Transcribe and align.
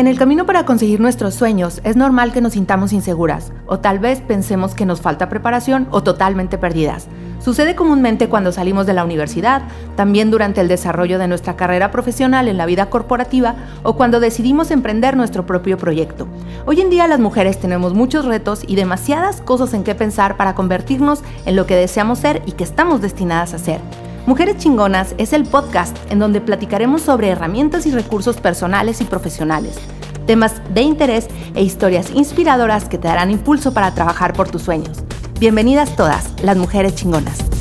En 0.00 0.06
el 0.06 0.16
camino 0.16 0.46
para 0.46 0.64
conseguir 0.64 0.98
nuestros 0.98 1.34
sueños 1.34 1.82
es 1.84 1.94
normal 1.94 2.32
que 2.32 2.40
nos 2.40 2.54
sintamos 2.54 2.94
inseguras 2.94 3.52
o 3.66 3.80
tal 3.80 3.98
vez 3.98 4.22
pensemos 4.22 4.74
que 4.74 4.86
nos 4.86 5.02
falta 5.02 5.28
preparación 5.28 5.88
o 5.90 6.02
totalmente 6.02 6.56
perdidas. 6.56 7.06
Sucede 7.38 7.74
comúnmente 7.74 8.30
cuando 8.30 8.50
salimos 8.50 8.86
de 8.86 8.94
la 8.94 9.04
universidad, 9.04 9.60
también 9.96 10.30
durante 10.30 10.62
el 10.62 10.68
desarrollo 10.68 11.18
de 11.18 11.28
nuestra 11.28 11.54
carrera 11.54 11.90
profesional 11.90 12.48
en 12.48 12.56
la 12.56 12.64
vida 12.64 12.88
corporativa 12.88 13.56
o 13.82 13.94
cuando 13.96 14.20
decidimos 14.20 14.70
emprender 14.70 15.18
nuestro 15.18 15.44
propio 15.44 15.76
proyecto. 15.76 16.26
Hoy 16.64 16.80
en 16.80 16.88
día 16.88 17.06
las 17.06 17.20
mujeres 17.20 17.60
tenemos 17.60 17.92
muchos 17.92 18.24
retos 18.24 18.62
y 18.66 18.76
demasiadas 18.76 19.42
cosas 19.42 19.74
en 19.74 19.84
qué 19.84 19.94
pensar 19.94 20.38
para 20.38 20.54
convertirnos 20.54 21.20
en 21.44 21.56
lo 21.56 21.66
que 21.66 21.76
deseamos 21.76 22.20
ser 22.20 22.40
y 22.46 22.52
que 22.52 22.64
estamos 22.64 23.02
destinadas 23.02 23.52
a 23.52 23.58
ser. 23.58 23.80
Mujeres 24.26 24.58
Chingonas 24.58 25.14
es 25.18 25.32
el 25.32 25.44
podcast 25.44 25.96
en 26.10 26.18
donde 26.18 26.40
platicaremos 26.40 27.02
sobre 27.02 27.28
herramientas 27.28 27.86
y 27.86 27.90
recursos 27.90 28.36
personales 28.36 29.00
y 29.00 29.04
profesionales, 29.04 29.76
temas 30.26 30.60
de 30.74 30.82
interés 30.82 31.26
e 31.54 31.62
historias 31.62 32.10
inspiradoras 32.10 32.84
que 32.84 32.98
te 32.98 33.08
darán 33.08 33.30
impulso 33.30 33.72
para 33.72 33.94
trabajar 33.94 34.34
por 34.34 34.50
tus 34.50 34.62
sueños. 34.62 34.98
Bienvenidas 35.40 35.96
todas, 35.96 36.34
las 36.42 36.58
mujeres 36.58 36.94
chingonas. 36.94 37.59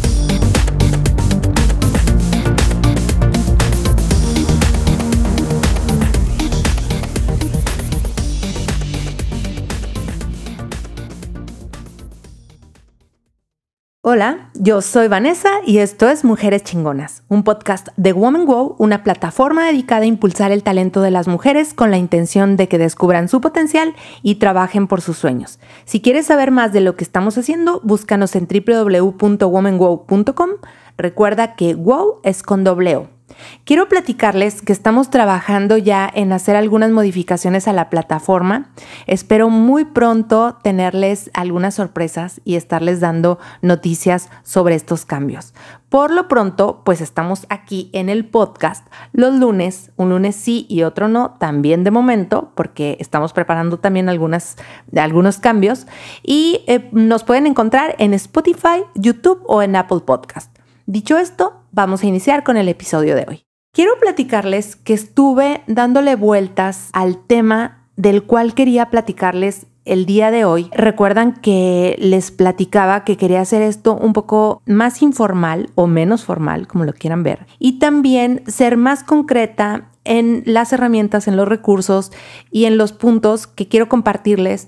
Hola, 14.12 14.50
yo 14.56 14.82
soy 14.82 15.08
Vanessa 15.08 15.52
y 15.68 15.78
esto 15.78 16.10
es 16.10 16.24
Mujeres 16.24 16.64
Chingonas, 16.64 17.22
un 17.28 17.44
podcast 17.44 17.90
de 17.96 18.12
Woman 18.12 18.48
Wow, 18.48 18.74
una 18.80 19.04
plataforma 19.04 19.68
dedicada 19.68 20.02
a 20.02 20.08
impulsar 20.08 20.52
el 20.52 20.64
talento 20.64 21.02
de 21.02 21.12
las 21.12 21.28
mujeres 21.28 21.76
con 21.76 21.92
la 21.92 22.00
intención 22.00 22.58
de 22.58 22.68
que 22.68 22.80
descubran 22.80 23.28
su 23.28 23.40
potencial 23.40 23.94
y 24.24 24.38
trabajen 24.38 24.88
por 24.88 25.02
sus 25.02 25.20
sueños. 25.20 25.60
Si 25.86 26.02
quieres 26.02 26.26
saber 26.26 26.50
más 26.50 26.74
de 26.74 26.82
lo 26.82 26.96
que 26.96 27.04
estamos 27.04 27.38
haciendo, 27.38 27.82
búscanos 27.84 28.36
en 28.36 28.48
www.womanwow.com. 28.48 30.50
Recuerda 30.98 31.54
que 31.54 31.76
Wow 31.76 32.22
es 32.24 32.42
con 32.42 32.64
doble 32.64 32.96
O. 32.96 33.19
Quiero 33.64 33.88
platicarles 33.88 34.62
que 34.62 34.74
estamos 34.74 35.10
trabajando 35.10 35.78
ya 35.78 36.10
en 36.14 36.32
hacer 36.34 36.56
algunas 36.56 36.92
modificaciones 36.92 37.68
a 37.68 37.74
la 37.74 37.90
plataforma. 37.90 38.72
Espero 39.08 39.50
muy 39.50 39.86
pronto 39.86 40.58
tenerles 40.64 41.32
algunas 41.34 41.76
sorpresas 41.76 42.42
y 42.46 42.56
estarles 42.56 43.00
dando 43.00 43.40
noticias 43.62 44.30
sobre 44.44 44.76
estos 44.76 45.06
cambios. 45.06 45.54
Por 45.90 46.12
lo 46.12 46.28
pronto, 46.28 46.84
pues 46.86 47.02
estamos 47.02 47.48
aquí 47.50 47.90
en 47.94 48.10
el 48.10 48.26
podcast 48.26 48.88
los 49.12 49.34
lunes, 49.34 49.92
un 49.96 50.10
lunes 50.10 50.36
sí 50.36 50.68
y 50.70 50.84
otro 50.84 51.08
no, 51.08 51.36
también 51.40 51.84
de 51.84 51.92
momento, 51.92 52.52
porque 52.56 52.96
estamos 53.00 53.34
preparando 53.34 53.80
también 53.80 54.08
algunos 54.08 55.38
cambios. 55.40 55.88
Y 56.24 56.64
eh, 56.68 56.90
nos 56.92 57.24
pueden 57.24 57.48
encontrar 57.48 57.96
en 57.98 58.14
Spotify, 58.14 58.84
YouTube 58.96 59.42
o 59.48 59.62
en 59.62 59.76
Apple 59.76 60.02
Podcast. 60.06 60.56
Dicho 60.86 61.18
esto, 61.18 61.59
vamos 61.72 62.04
a 62.04 62.08
iniciar 62.08 62.44
con 62.44 62.58
el 62.58 62.68
episodio 62.68 63.16
de 63.16 63.26
hoy. 63.28 63.44
Quiero 63.74 63.92
platicarles 64.00 64.76
que 64.76 64.94
estuve 64.94 65.62
dándole 65.68 66.16
vueltas 66.16 66.90
al 66.94 67.24
tema 67.26 67.88
del 67.96 68.24
cual 68.24 68.54
quería 68.54 68.90
platicarles 68.90 69.68
el 69.86 70.06
día 70.06 70.32
de 70.32 70.46
hoy. 70.46 70.70
Recuerdan 70.74 71.34
que 71.34 71.96
les 72.00 72.32
platicaba 72.32 73.04
que 73.04 73.18
quería 73.18 73.42
hacer 73.42 73.62
esto 73.62 73.96
un 73.96 74.14
poco 74.14 74.62
más 74.66 75.02
informal 75.02 75.70
o 75.76 75.88
menos 75.88 76.24
formal, 76.24 76.68
como 76.68 76.86
lo 76.86 76.94
quieran 76.94 77.24
ver, 77.24 77.46
y 77.58 77.80
también 77.80 78.44
ser 78.48 78.78
más 78.78 79.04
concreta 79.04 79.90
en 80.04 80.44
las 80.46 80.74
herramientas, 80.74 81.28
en 81.28 81.38
los 81.38 81.48
recursos 81.48 82.12
y 82.52 82.66
en 82.66 82.78
los 82.78 82.94
puntos 82.94 83.48
que 83.48 83.68
quiero 83.68 83.90
compartirles 83.90 84.68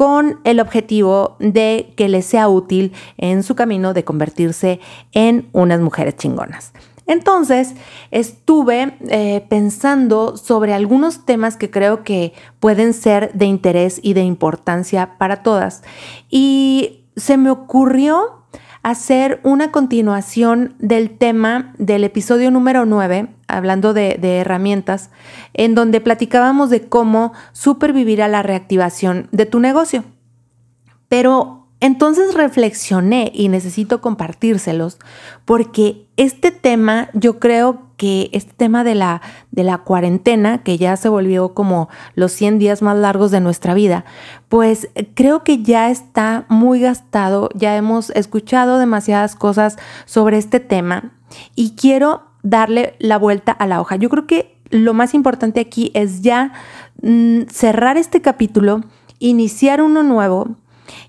con 0.00 0.40
el 0.44 0.60
objetivo 0.60 1.36
de 1.40 1.92
que 1.94 2.08
les 2.08 2.24
sea 2.24 2.48
útil 2.48 2.94
en 3.18 3.42
su 3.42 3.54
camino 3.54 3.92
de 3.92 4.02
convertirse 4.02 4.80
en 5.12 5.50
unas 5.52 5.78
mujeres 5.82 6.16
chingonas. 6.16 6.72
Entonces, 7.06 7.74
estuve 8.10 8.96
eh, 9.10 9.44
pensando 9.50 10.38
sobre 10.38 10.72
algunos 10.72 11.26
temas 11.26 11.58
que 11.58 11.70
creo 11.70 12.02
que 12.02 12.32
pueden 12.60 12.94
ser 12.94 13.34
de 13.34 13.44
interés 13.44 14.00
y 14.02 14.14
de 14.14 14.22
importancia 14.22 15.18
para 15.18 15.42
todas. 15.42 15.82
Y 16.30 17.04
se 17.16 17.36
me 17.36 17.50
ocurrió 17.50 18.39
hacer 18.82 19.40
una 19.42 19.70
continuación 19.70 20.74
del 20.78 21.10
tema 21.10 21.74
del 21.78 22.04
episodio 22.04 22.50
número 22.50 22.86
9, 22.86 23.28
hablando 23.46 23.92
de, 23.92 24.18
herramientas, 24.22 25.10
en 25.52 25.74
donde 25.74 26.00
platicábamos 26.00 26.70
de 26.70 26.88
cómo 26.88 27.32
supervivir 27.52 28.22
a 28.22 28.28
la 28.28 28.42
reactivación 28.42 29.28
de 29.32 29.46
tu 29.46 29.60
negocio. 29.60 30.04
Pero 31.08 31.66
entonces 31.80 32.34
reflexioné 32.34 33.30
y 33.34 33.48
necesito 33.48 34.00
compartírselos 34.00 34.98
porque 35.44 36.06
este 36.16 36.50
tema, 36.50 37.08
yo 37.14 37.38
creo 37.38 37.89
que 38.00 38.30
este 38.32 38.54
tema 38.54 38.82
de 38.82 38.94
la, 38.94 39.20
de 39.50 39.62
la 39.62 39.76
cuarentena, 39.76 40.62
que 40.62 40.78
ya 40.78 40.96
se 40.96 41.10
volvió 41.10 41.52
como 41.52 41.90
los 42.14 42.32
100 42.32 42.58
días 42.58 42.80
más 42.80 42.96
largos 42.96 43.30
de 43.30 43.40
nuestra 43.42 43.74
vida, 43.74 44.06
pues 44.48 44.88
creo 45.12 45.44
que 45.44 45.62
ya 45.62 45.90
está 45.90 46.46
muy 46.48 46.80
gastado, 46.80 47.50
ya 47.54 47.76
hemos 47.76 48.08
escuchado 48.08 48.78
demasiadas 48.78 49.36
cosas 49.36 49.76
sobre 50.06 50.38
este 50.38 50.60
tema 50.60 51.12
y 51.54 51.72
quiero 51.76 52.22
darle 52.42 52.94
la 53.00 53.18
vuelta 53.18 53.52
a 53.52 53.66
la 53.66 53.82
hoja. 53.82 53.96
Yo 53.96 54.08
creo 54.08 54.26
que 54.26 54.56
lo 54.70 54.94
más 54.94 55.12
importante 55.12 55.60
aquí 55.60 55.90
es 55.92 56.22
ya 56.22 56.54
mm, 57.02 57.48
cerrar 57.50 57.98
este 57.98 58.22
capítulo, 58.22 58.80
iniciar 59.18 59.82
uno 59.82 60.02
nuevo 60.02 60.56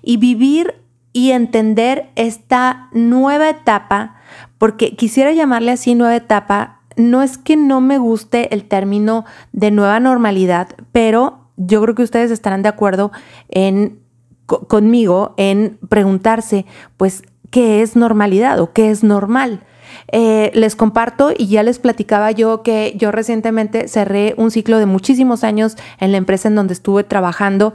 y 0.02 0.18
vivir 0.18 0.74
y 1.14 1.30
entender 1.30 2.10
esta 2.16 2.90
nueva 2.92 3.48
etapa, 3.48 4.16
porque 4.58 4.94
quisiera 4.94 5.32
llamarle 5.32 5.72
así 5.72 5.94
nueva 5.94 6.16
etapa, 6.16 6.81
no 6.96 7.22
es 7.22 7.38
que 7.38 7.56
no 7.56 7.80
me 7.80 7.98
guste 7.98 8.54
el 8.54 8.64
término 8.64 9.24
de 9.52 9.70
nueva 9.70 10.00
normalidad, 10.00 10.68
pero 10.92 11.48
yo 11.56 11.82
creo 11.82 11.94
que 11.94 12.02
ustedes 12.02 12.30
estarán 12.30 12.62
de 12.62 12.68
acuerdo 12.68 13.12
en 13.48 14.00
conmigo 14.46 15.34
en 15.36 15.78
preguntarse, 15.88 16.66
pues, 16.96 17.22
¿qué 17.50 17.82
es 17.82 17.96
normalidad 17.96 18.60
o 18.60 18.72
qué 18.72 18.90
es 18.90 19.02
normal? 19.02 19.64
Eh, 20.08 20.50
les 20.54 20.76
comparto 20.76 21.32
y 21.36 21.46
ya 21.46 21.62
les 21.62 21.78
platicaba 21.78 22.30
yo 22.30 22.62
que 22.62 22.94
yo 22.96 23.12
recientemente 23.12 23.88
cerré 23.88 24.34
un 24.36 24.50
ciclo 24.50 24.78
de 24.78 24.86
muchísimos 24.86 25.44
años 25.44 25.76
en 26.00 26.12
la 26.12 26.18
empresa 26.18 26.48
en 26.48 26.54
donde 26.54 26.72
estuve 26.72 27.04
trabajando 27.04 27.74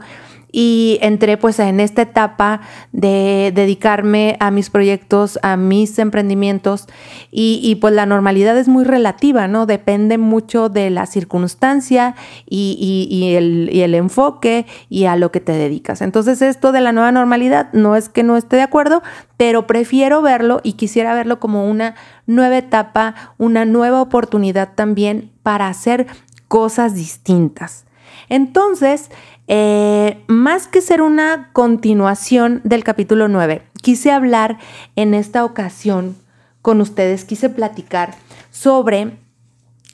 y 0.50 0.98
entré 1.02 1.36
pues 1.36 1.58
en 1.58 1.80
esta 1.80 2.02
etapa 2.02 2.60
de 2.92 3.52
dedicarme 3.54 4.36
a 4.40 4.50
mis 4.50 4.70
proyectos, 4.70 5.38
a 5.42 5.56
mis 5.56 5.98
emprendimientos 5.98 6.86
y, 7.30 7.76
pues 7.80 7.94
la 7.94 8.06
normalidad 8.06 8.56
es 8.56 8.68
muy 8.68 8.84
relativa, 8.84 9.46
¿no? 9.48 9.66
Depende 9.66 10.18
mucho 10.18 10.68
de 10.68 10.90
la 10.90 11.06
circunstancia 11.06 12.14
y, 12.48 13.34
el, 13.36 13.70
y 13.72 13.82
el 13.82 13.94
enfoque 13.94 14.66
y 14.88 15.04
a 15.04 15.16
lo 15.16 15.30
que 15.30 15.40
te 15.40 15.52
dedicas. 15.52 16.00
Entonces 16.00 16.42
esto 16.42 16.72
de 16.72 16.80
la 16.80 16.92
nueva 16.92 17.12
normalidad 17.12 17.70
no 17.72 17.96
es 17.96 18.08
que 18.08 18.22
no 18.22 18.36
esté 18.36 18.56
de 18.56 18.62
acuerdo, 18.62 19.02
pero 19.36 19.66
prefiero 19.66 20.22
verlo 20.22 20.60
y 20.62 20.72
quisiera 20.74 21.14
verlo 21.14 21.38
como 21.40 21.68
una 21.68 21.94
nueva 22.26 22.58
etapa, 22.58 23.14
una 23.38 23.64
nueva 23.64 24.00
oportunidad 24.00 24.74
también 24.74 25.30
para 25.42 25.68
hacer 25.68 26.06
cosas 26.48 26.94
distintas. 26.94 27.84
Entonces, 28.28 29.10
eh, 29.48 30.22
más 30.28 30.68
que 30.68 30.82
ser 30.82 31.00
una 31.00 31.50
continuación 31.52 32.60
del 32.64 32.84
capítulo 32.84 33.28
9, 33.28 33.62
quise 33.82 34.12
hablar 34.12 34.58
en 34.94 35.14
esta 35.14 35.44
ocasión 35.44 36.16
con 36.60 36.82
ustedes, 36.82 37.24
quise 37.24 37.48
platicar 37.48 38.14
sobre 38.50 39.18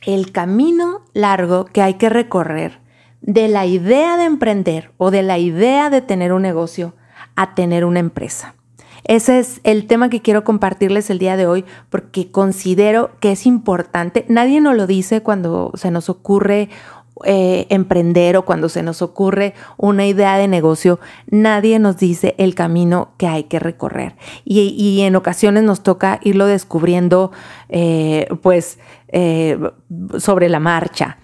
el 0.07 0.33
camino 0.33 1.03
largo 1.13 1.67
que 1.67 1.83
hay 1.83 1.95
que 1.95 2.09
recorrer 2.09 2.81
de 3.21 3.49
la 3.49 3.65
idea 3.65 4.17
de 4.17 4.25
emprender 4.25 4.91
o 4.99 5.11
de 5.11 5.23
la 5.23 5.39
idea 5.39 5.89
de 5.89 6.03
tener 6.03 6.33
un 6.33 6.43
negocio 6.43 6.95
a 7.37 7.55
tener 7.55 7.85
una 7.85 8.01
empresa. 8.01 8.55
Ese 9.05 9.39
es 9.39 9.61
el 9.65 9.87
tema 9.87 10.09
que 10.09 10.23
quiero 10.23 10.45
compartirles 10.45 11.11
el 11.11 11.19
día 11.19 11.37
de 11.37 11.47
hoy 11.47 11.65
porque 11.91 12.31
considero 12.31 13.13
que 13.21 13.33
es 13.33 13.47
importante. 13.47 14.25
Nadie 14.29 14.61
nos 14.61 14.77
lo 14.77 14.87
dice 14.87 15.23
cuando 15.23 15.73
se 15.75 15.91
nos 15.91 16.09
ocurre 16.09 16.71
eh, 17.23 17.69
emprender 17.71 18.37
o 18.37 18.45
cuando 18.45 18.69
se 18.69 18.83
nos 18.83 19.01
ocurre 19.01 19.55
una 19.77 20.05
idea 20.05 20.37
de 20.37 20.49
negocio, 20.49 20.99
nadie 21.31 21.79
nos 21.79 21.97
dice 21.97 22.35
el 22.39 22.57
camino 22.57 23.13
que 23.19 23.29
hay 23.29 23.45
que 23.45 23.61
recorrer. 23.61 24.17
Y, 24.45 25.01
en 25.01 25.15
ocasiones 25.15 25.63
nos 25.63 25.85
toca 25.85 26.19
irlo 26.25 26.47
descubriendo 26.47 27.31
eh, 27.69 28.27
pues 28.43 28.81
eh, 29.09 29.61
sobre 30.19 30.49
la 30.49 30.59
marcha. 30.59 31.19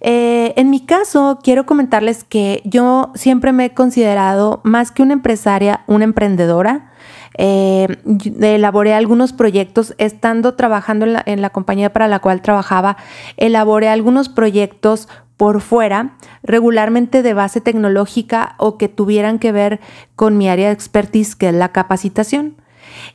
en 0.00 0.70
mi 0.70 0.86
caso, 0.86 1.40
quiero 1.42 1.66
comentarles 1.66 2.22
que 2.22 2.62
yo 2.64 3.10
siempre 3.16 3.52
me 3.52 3.64
he 3.64 3.74
considerado 3.74 4.60
más 4.62 4.92
que 4.92 5.02
una 5.02 5.14
empresaria, 5.14 5.82
una 5.88 6.04
emprendedora. 6.04 6.92
elaboré 7.36 8.94
algunos 8.94 9.32
proyectos, 9.32 9.94
estando 9.98 10.54
trabajando 10.54 11.04
en 11.26 11.42
la 11.42 11.50
compañía 11.50 11.92
para 11.92 12.06
la 12.06 12.20
cual 12.20 12.42
trabajaba, 12.42 12.96
elaboré 13.36 13.88
algunos 13.88 14.28
proyectos 14.28 15.08
por 15.42 15.60
fuera, 15.60 16.14
regularmente 16.44 17.20
de 17.20 17.34
base 17.34 17.60
tecnológica 17.60 18.54
o 18.58 18.78
que 18.78 18.86
tuvieran 18.88 19.40
que 19.40 19.50
ver 19.50 19.80
con 20.14 20.38
mi 20.38 20.48
área 20.48 20.68
de 20.68 20.72
expertise, 20.72 21.34
que 21.34 21.48
es 21.48 21.54
la 21.56 21.72
capacitación. 21.72 22.54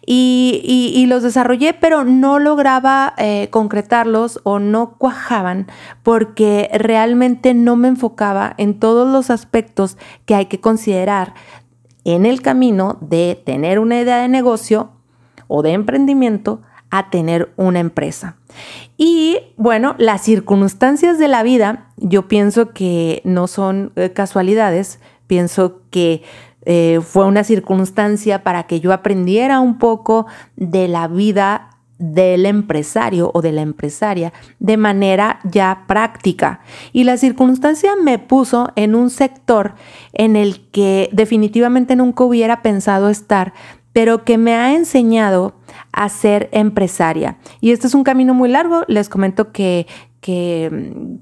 Y, 0.06 1.06
los 1.08 1.24
desarrollé, 1.24 1.74
pero 1.74 2.04
no 2.04 2.38
lograba 2.38 3.14
eh, 3.18 3.48
concretarlos 3.50 4.42
o 4.44 4.60
no 4.60 4.98
cuajaban 4.98 5.68
porque 6.04 6.70
realmente 6.74 7.54
no 7.54 7.78
me 7.78 7.88
enfocaba 7.88 8.56
en 8.58 8.78
todos 8.78 9.10
los 9.10 9.30
aspectos 9.30 9.98
que 10.26 10.36
hay 10.36 10.48
que 10.48 10.60
considerar 10.60 11.34
en 12.04 12.26
el 12.26 12.42
camino 12.42 12.98
de 13.00 13.42
tener 13.46 13.80
una 13.80 14.02
idea 14.02 14.18
de 14.18 14.28
negocio 14.28 14.90
o 15.48 15.62
de 15.62 15.72
emprendimiento 15.72 16.62
a 16.90 17.10
tener 17.10 17.52
una 17.58 17.80
empresa. 17.80 18.38
Y 18.98 19.38
bueno, 19.58 19.96
las 19.98 20.22
circunstancias 20.22 21.20
de 21.20 21.28
la 21.28 21.44
vida, 21.44 21.90
yo 21.98 22.28
pienso 22.28 22.72
que 22.72 23.22
no 23.24 23.48
son 23.48 23.92
eh, 23.96 24.12
casualidades, 24.12 25.00
pienso 25.28 25.82
que 25.92 26.24
eh, 26.66 27.00
fue 27.02 27.26
una 27.26 27.44
circunstancia 27.44 28.44
para 28.44 28.64
que 28.64 28.80
yo 28.80 28.92
aprendiera 28.94 29.60
un 29.60 29.78
poco 29.78 30.26
de 30.56 30.88
la 30.88 31.08
vida 31.08 31.70
del 31.98 32.46
empresario 32.46 33.32
o 33.34 33.42
de 33.42 33.52
la 33.52 33.62
empresaria 33.62 34.34
de 34.60 34.78
manera 34.78 35.40
ya 35.44 35.86
práctica. 35.88 36.62
Y 36.94 37.06
la 37.06 37.18
circunstancia 37.18 37.94
me 37.96 38.20
puso 38.20 38.72
en 38.76 38.96
un 38.96 39.10
sector 39.10 39.76
en 40.14 40.36
el 40.36 40.70
que 40.70 41.10
definitivamente 41.12 41.96
nunca 41.96 42.24
hubiera 42.24 42.62
pensado 42.62 43.10
estar, 43.10 43.54
pero 43.94 44.24
que 44.24 44.38
me 44.38 44.54
ha 44.54 44.76
enseñado 44.76 45.56
a 45.98 46.10
ser 46.10 46.48
empresaria. 46.52 47.38
Y 47.60 47.72
este 47.72 47.88
es 47.88 47.96
un 47.96 48.04
camino 48.04 48.34
muy 48.34 48.50
largo. 48.50 48.84
Les 48.88 49.10
comento 49.10 49.52
que, 49.52 49.88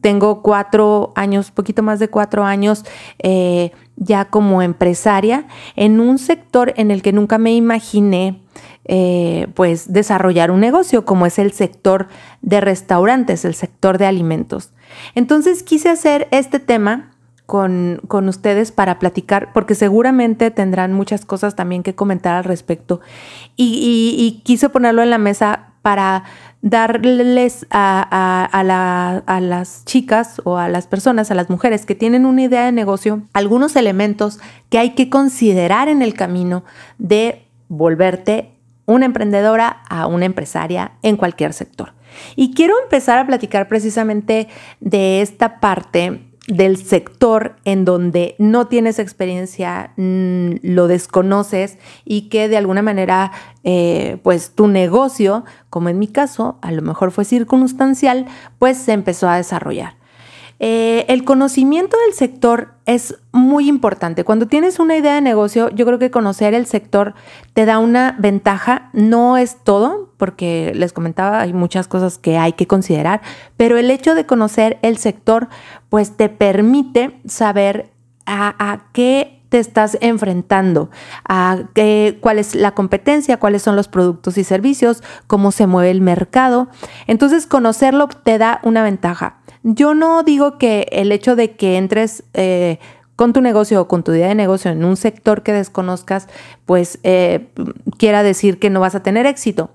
tengo 0.02 0.42
cuatro 0.42 1.14
años, 1.16 1.52
poquito 1.52 1.84
más 1.84 2.00
de 2.00 2.08
cuatro 2.08 2.44
años. 2.44 2.86
Eh, 3.20 3.72
ya 3.98 4.26
como 4.26 4.62
empresaria 4.62 5.46
en 5.76 6.00
un 6.00 6.18
sector 6.18 6.74
en 6.76 6.92
el 6.92 7.02
que 7.02 7.14
nunca 7.14 7.38
me 7.38 7.56
imaginé 7.56 8.42
eh, 8.84 9.48
pues 9.54 9.94
desarrollar 9.94 10.52
un 10.52 10.60
negocio 10.60 11.06
como 11.06 11.26
es 11.26 11.40
el 11.40 11.54
sector 11.54 12.08
de 12.42 12.62
restaurantes, 12.62 13.46
el 13.46 13.56
sector 13.56 13.98
de 13.98 14.06
alimentos. 14.06 14.72
Entonces 15.14 15.64
quise 15.64 15.90
hacer 15.90 16.28
este 16.32 16.60
tema 16.60 17.15
con, 17.46 18.02
ustedes 18.10 18.72
para 18.72 19.00
platicar, 19.00 19.54
porque 19.54 19.76
seguramente 19.76 20.52
tendrán 20.52 20.94
muchas 20.94 21.26
cosas 21.26 21.56
también 21.56 21.84
que 21.84 21.96
comentar 21.96 22.36
al 22.36 22.44
respecto. 22.44 23.02
Y, 23.56 24.16
y 24.18 24.42
quise 24.44 24.70
ponerlo 24.70 25.04
en 25.04 25.10
la 25.10 25.18
mesa 25.18 25.74
para 25.82 26.24
darles 26.66 27.68
a, 27.70 29.40
las 29.40 29.86
chicas 29.86 30.42
o 30.44 30.58
a 30.58 30.68
las 30.68 30.88
personas, 30.88 31.30
a 31.30 31.36
las 31.36 31.48
mujeres 31.48 31.86
que 31.86 31.94
tienen 31.94 32.26
una 32.26 32.42
idea 32.42 32.66
de 32.66 32.72
negocio, 32.72 33.22
algunos 33.34 33.76
elementos 33.76 34.40
que 34.72 34.80
hay 34.80 34.96
que 34.96 35.12
considerar 35.12 35.90
en 35.90 36.02
el 36.02 36.16
camino 36.16 36.64
de 36.98 37.46
volverte 37.68 38.50
una 38.88 39.06
emprendedora 39.06 39.84
a 39.88 40.08
una 40.08 40.26
empresaria 40.26 40.94
en 41.04 41.18
cualquier 41.18 41.54
sector. 41.54 41.94
Y 42.36 42.56
quiero 42.56 42.74
empezar 42.82 43.20
a 43.20 43.28
platicar 43.28 43.68
precisamente 43.68 44.48
de 44.80 45.22
esta 45.22 45.60
parte 45.60 46.25
del 46.48 46.78
sector 46.78 47.56
en 47.66 47.86
donde 47.86 48.36
no 48.38 48.68
tienes 48.68 49.00
experiencia, 49.00 49.94
mm, 49.98 50.58
lo 50.62 50.88
desconoces 50.88 51.78
y 52.04 52.30
que 52.30 52.48
de 52.48 52.58
alguna 52.58 52.82
manera, 52.82 53.32
eh, 53.64 54.18
pues 54.24 54.52
tu 54.52 54.68
negocio, 54.68 55.44
como 55.70 55.90
en 55.90 55.98
mi 55.98 56.08
caso, 56.08 56.60
a 56.62 56.72
lo 56.72 56.82
mejor 56.82 57.12
fue 57.12 57.26
circunstancial, 57.26 58.28
pues 58.60 58.78
se 58.78 58.94
empezó 58.94 59.28
a 59.28 59.38
desarrollar. 59.38 59.96
Eh, 60.60 61.06
el 61.10 61.26
conocimiento 61.26 61.98
del 62.06 62.14
sector 62.14 62.76
es 62.86 63.16
muy 63.32 63.68
importante. 63.68 64.24
Cuando 64.24 64.48
tienes 64.48 64.80
una 64.80 64.96
idea 64.96 65.16
de 65.16 65.22
negocio, 65.22 65.70
yo 65.70 65.86
creo 65.86 66.00
que 66.00 66.12
conocer 66.12 66.54
el 66.54 66.66
sector 66.66 67.14
te 67.54 67.66
da 67.66 67.80
una 67.80 68.16
ventaja. 68.20 68.90
No 68.94 69.38
es 69.38 69.58
todo, 69.64 70.14
porque 70.18 70.72
les 70.76 70.94
comentaba, 70.94 71.42
hay 71.42 71.54
muchas 71.54 71.88
cosas 71.88 72.18
que 72.18 72.38
hay 72.38 72.54
que 72.54 72.68
considerar, 72.68 73.22
pero 73.58 73.78
el 73.78 73.92
hecho 73.92 74.16
de 74.16 74.26
conocer 74.26 74.80
el 74.82 74.98
sector, 74.98 75.50
pues 75.90 76.16
te 76.16 76.30
permite 76.30 77.20
saber 77.28 77.92
a, 78.26 78.86
qué 78.94 79.42
te 79.50 79.60
estás 79.60 79.98
enfrentando, 80.02 80.90
a 81.28 81.64
qué, 81.74 82.18
cuál 82.22 82.40
es 82.40 82.56
la 82.56 82.72
competencia, 82.72 83.38
cuáles 83.38 83.62
son 83.62 83.76
los 83.76 83.88
productos 83.88 84.38
y 84.38 84.44
servicios, 84.44 85.04
cómo 85.28 85.52
se 85.52 85.68
mueve 85.68 85.92
el 85.92 86.02
mercado. 86.02 86.70
Entonces, 87.08 87.46
conocerlo 87.46 88.08
te 88.08 88.38
da 88.38 88.60
una 88.64 88.84
ventaja. 88.84 89.38
Yo 89.68 89.96
no 89.96 90.22
digo 90.22 90.60
que 90.60 90.88
el 90.92 91.12
hecho 91.12 91.36
de 91.36 91.56
que 91.56 91.78
entres 91.78 92.24
eh, 92.36 92.78
con 93.16 93.34
tu 93.34 93.42
negocio 93.42 93.82
o 93.82 93.88
con 93.88 94.04
tu 94.04 94.12
idea 94.14 94.28
de 94.28 94.36
negocio 94.36 94.70
en 94.70 94.86
un 94.86 94.96
sector 94.96 95.42
que 95.42 95.54
desconozcas, 95.54 96.28
pues 96.68 97.00
eh, 97.02 97.48
quiera 97.98 98.22
decir 98.22 98.60
que 98.60 98.70
no 98.70 98.80
vas 98.80 98.94
a 98.94 99.02
tener 99.02 99.26
éxito. 99.26 99.72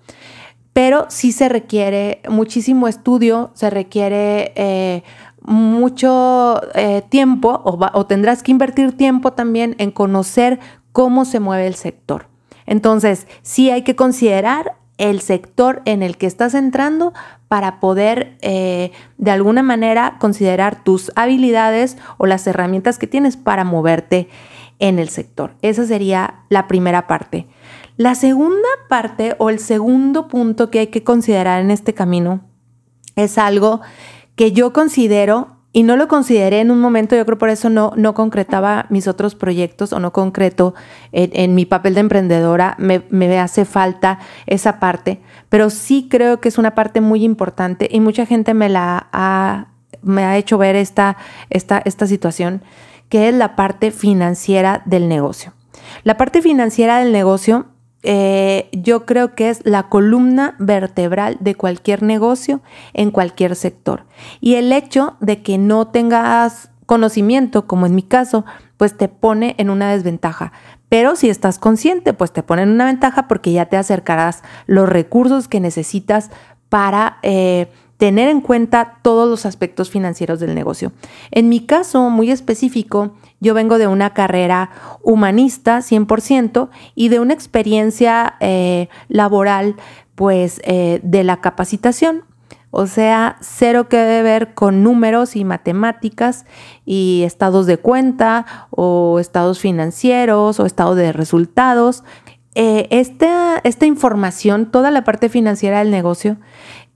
Pero 0.73 1.07
sí 1.09 1.33
se 1.33 1.49
requiere 1.49 2.21
muchísimo 2.29 2.87
estudio, 2.87 3.51
se 3.55 3.69
requiere 3.69 4.53
eh, 4.55 5.03
mucho 5.43 6.61
tiempo 7.09 7.61
o 7.65 8.07
tendrás 8.07 8.45
que 8.45 8.53
invertir 8.53 8.97
tiempo 8.97 9.33
también 9.33 9.75
en 9.79 9.91
conocer 9.91 10.61
cómo 10.93 11.25
se 11.25 11.41
mueve 11.41 11.67
el 11.67 11.75
sector. 11.75 12.29
Entonces, 12.65 13.27
sí 13.43 13.71
hay 13.71 13.83
que 13.83 13.97
considerar 13.97 14.77
el 15.01 15.23
sector 15.23 15.81
en 15.87 16.03
el 16.03 16.19
que 16.19 16.27
estás 16.27 16.53
entrando 16.53 17.15
para 17.49 17.81
poder 17.81 18.37
eh, 18.43 18.93
de 19.17 19.31
alguna 19.31 19.63
manera 19.63 20.19
considerar 20.21 20.85
tus 20.85 21.11
habilidades 21.17 21.97
o 22.19 22.27
las 22.27 22.47
herramientas 22.47 22.99
que 22.99 23.07
tienes 23.07 23.39
para 23.39 23.65
moverte 23.65 24.29
en 24.79 24.99
el 24.99 25.09
sector. 25.09 25.55
Esa 25.63 25.87
sería 25.87 26.45
la 26.51 26.69
primera 26.69 27.07
parte. 27.07 27.47
La 27.97 28.15
segunda 28.15 28.69
parte 28.91 29.37
o 29.39 29.49
el 29.49 29.59
segundo 29.59 30.29
punto 30.29 30.71
que 30.71 30.81
hay 30.81 30.87
que 30.89 31.03
considerar 31.03 31.63
en 31.63 31.71
este 31.71 31.95
camino 31.95 32.43
es 33.17 33.39
algo 33.39 33.81
que 34.37 34.53
yo 34.53 34.75
considero 34.75 35.60
y 35.73 35.85
no 35.85 35.97
lo 35.97 36.09
consideré 36.09 36.61
en 36.61 36.71
un 36.71 36.81
momento, 36.81 37.15
yo 37.15 37.25
creo 37.25 37.39
por 37.39 37.49
eso 37.49 37.71
no, 37.71 37.93
no 37.97 38.13
concretaba 38.13 38.87
mis 38.89 39.07
otros 39.07 39.37
proyectos 39.37 39.93
o 39.93 40.01
no 40.01 40.13
concreto 40.13 40.75
en, 41.13 41.55
mi 41.55 41.65
papel 41.65 41.95
de 41.95 42.01
emprendedora, 42.01 42.75
me, 42.79 43.03
me, 43.11 43.39
hace 43.39 43.65
falta 43.65 44.19
esa 44.47 44.81
parte, 44.81 45.21
pero 45.49 45.71
sí 45.71 46.09
creo 46.11 46.41
que 46.41 46.49
es 46.49 46.59
una 46.59 46.75
parte 46.75 47.01
muy 47.01 47.25
importante 47.25 47.89
y 47.91 48.01
mucha 48.01 48.27
gente 48.27 48.53
me 48.53 48.69
la 48.69 49.09
ha, 49.13 49.69
me 50.03 50.25
ha 50.25 50.37
hecho 50.37 50.59
ver 50.59 50.75
esta, 50.75 51.17
esta, 51.51 51.81
esta 51.85 52.09
situación, 52.09 52.63
que 53.09 53.29
es 53.29 53.35
la 53.35 53.55
parte 53.55 53.93
financiera 53.93 54.83
del 54.87 55.09
negocio. 55.09 55.53
La 56.03 56.17
parte 56.17 56.43
financiera 56.43 56.99
del 56.99 57.13
negocio 57.13 57.67
eh, 58.03 58.69
yo 58.73 59.05
creo 59.05 59.35
que 59.35 59.51
es 59.51 59.61
la 59.65 59.89
columna 59.89 60.55
vertebral 60.59 61.37
de 61.41 61.55
cualquier 61.55 62.03
negocio 62.03 62.61
en 62.95 63.11
cualquier 63.11 63.57
sector. 63.57 64.05
Y 64.41 64.55
el 64.55 64.73
hecho 64.73 65.17
de 65.21 65.43
que 65.43 65.59
no 65.59 65.89
tengas 65.89 66.71
conocimiento, 66.87 67.67
como 67.67 67.87
en 67.87 67.95
mi 67.95 68.03
caso, 68.03 68.45
pues 68.77 68.97
te 68.97 69.09
pone 69.09 69.55
en 69.59 69.71
una 69.71 69.93
desventaja. 69.93 70.53
Pero 70.89 71.15
si 71.15 71.29
estás 71.29 71.59
consciente, 71.59 72.15
pues 72.15 72.33
te 72.33 72.43
pone 72.43 72.63
en 72.63 72.71
una 72.71 72.87
ventaja 72.87 73.29
porque 73.29 73.53
ya 73.53 73.67
te 73.67 73.77
acercarás 73.77 74.43
los 74.67 74.89
recursos 74.89 75.47
que 75.47 75.61
necesitas 75.61 76.31
para 76.69 77.19
eh, 77.23 77.69
tener 78.01 78.31
en 78.31 78.41
cuenta 78.41 78.97
todos 79.03 79.29
los 79.29 79.45
aspectos 79.45 79.91
financieros 79.91 80.41
del 80.41 80.55
negocio. 80.55 80.91
En 81.31 81.51
mi 81.51 81.61
caso 81.61 82.09
muy 82.09 82.31
específico, 82.31 83.13
yo 83.41 83.53
vengo 83.53 83.77
de 83.77 83.89
una 83.89 84.15
carrera 84.15 84.71
humanista 85.03 85.81
100% 85.81 86.71
y 86.95 87.11
de 87.11 87.21
una 87.21 87.35
experiencia 87.35 88.37
eh, 88.41 88.89
laboral 89.09 89.77
pues 90.15 90.63
eh, 90.65 91.01
de 91.03 91.25
la 91.25 91.43
capacitación. 91.43 92.25
O 92.71 92.87
sea, 92.87 93.37
cero 93.43 93.91
que 93.91 93.99
ver 94.23 94.55
con 94.55 94.83
números 94.83 95.37
y 95.37 95.45
matemáticas 95.45 96.47
y 96.87 97.25
estados 97.27 97.67
de 97.67 97.77
cuenta 97.77 98.47
o 98.71 99.19
estados 99.21 99.59
financieros 99.61 100.59
o 100.59 100.65
estado 100.65 100.95
de 100.95 101.13
resultados. 101.13 102.03
Eh, 102.57 102.89
esta, 102.91 103.61
esta 103.63 103.87
información, 103.87 104.71
toda 104.71 104.91
la 104.91 105.05
parte 105.05 105.29
financiera 105.29 105.79
del 105.79 105.91
negocio, 105.91 106.39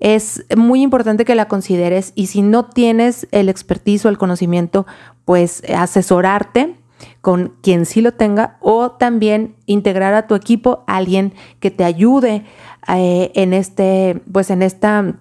es 0.04 0.44
muy 0.54 0.82
importante 0.82 1.24
que 1.24 1.34
la 1.34 1.48
consideres 1.48 2.12
y 2.14 2.26
si 2.26 2.42
no 2.42 2.66
tienes 2.66 3.26
el 3.30 3.48
expertise 3.48 4.04
o 4.04 4.10
el 4.10 4.18
conocimiento, 4.18 4.86
pues 5.24 5.62
asesorarte 5.74 6.76
con 7.22 7.54
quien 7.62 7.86
sí 7.86 8.02
lo 8.02 8.12
tenga 8.12 8.58
o 8.60 8.90
también 8.90 9.56
integrar 9.64 10.12
a 10.12 10.26
tu 10.26 10.34
equipo 10.34 10.84
a 10.86 10.96
alguien 10.96 11.32
que 11.58 11.70
te 11.70 11.84
ayude 11.84 12.44
eh, 12.86 13.32
en 13.34 13.54
este, 13.54 14.20
pues 14.30 14.50
en 14.50 14.60
esta 14.60 15.16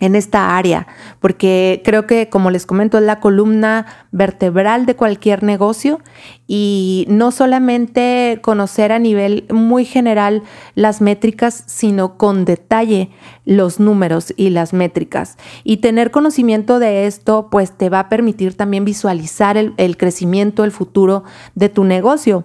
en 0.00 0.14
esta 0.14 0.56
área, 0.56 0.86
porque 1.20 1.82
creo 1.84 2.06
que, 2.06 2.28
como 2.28 2.50
les 2.50 2.66
comento, 2.66 2.98
es 2.98 3.04
la 3.04 3.18
columna 3.18 3.86
vertebral 4.12 4.86
de 4.86 4.94
cualquier 4.94 5.42
negocio 5.42 6.00
y 6.46 7.04
no 7.08 7.32
solamente 7.32 8.38
conocer 8.42 8.92
a 8.92 9.00
nivel 9.00 9.46
muy 9.50 9.84
general 9.84 10.44
las 10.74 11.00
métricas, 11.00 11.64
sino 11.66 12.16
con 12.16 12.44
detalle 12.44 13.10
los 13.44 13.80
números 13.80 14.32
y 14.36 14.50
las 14.50 14.72
métricas. 14.72 15.36
Y 15.64 15.78
tener 15.78 16.12
conocimiento 16.12 16.78
de 16.78 17.06
esto, 17.06 17.48
pues 17.50 17.72
te 17.72 17.88
va 17.88 18.00
a 18.00 18.08
permitir 18.08 18.56
también 18.56 18.84
visualizar 18.84 19.56
el, 19.56 19.74
el 19.78 19.96
crecimiento, 19.96 20.62
el 20.62 20.70
futuro 20.70 21.24
de 21.56 21.68
tu 21.68 21.82
negocio. 21.82 22.44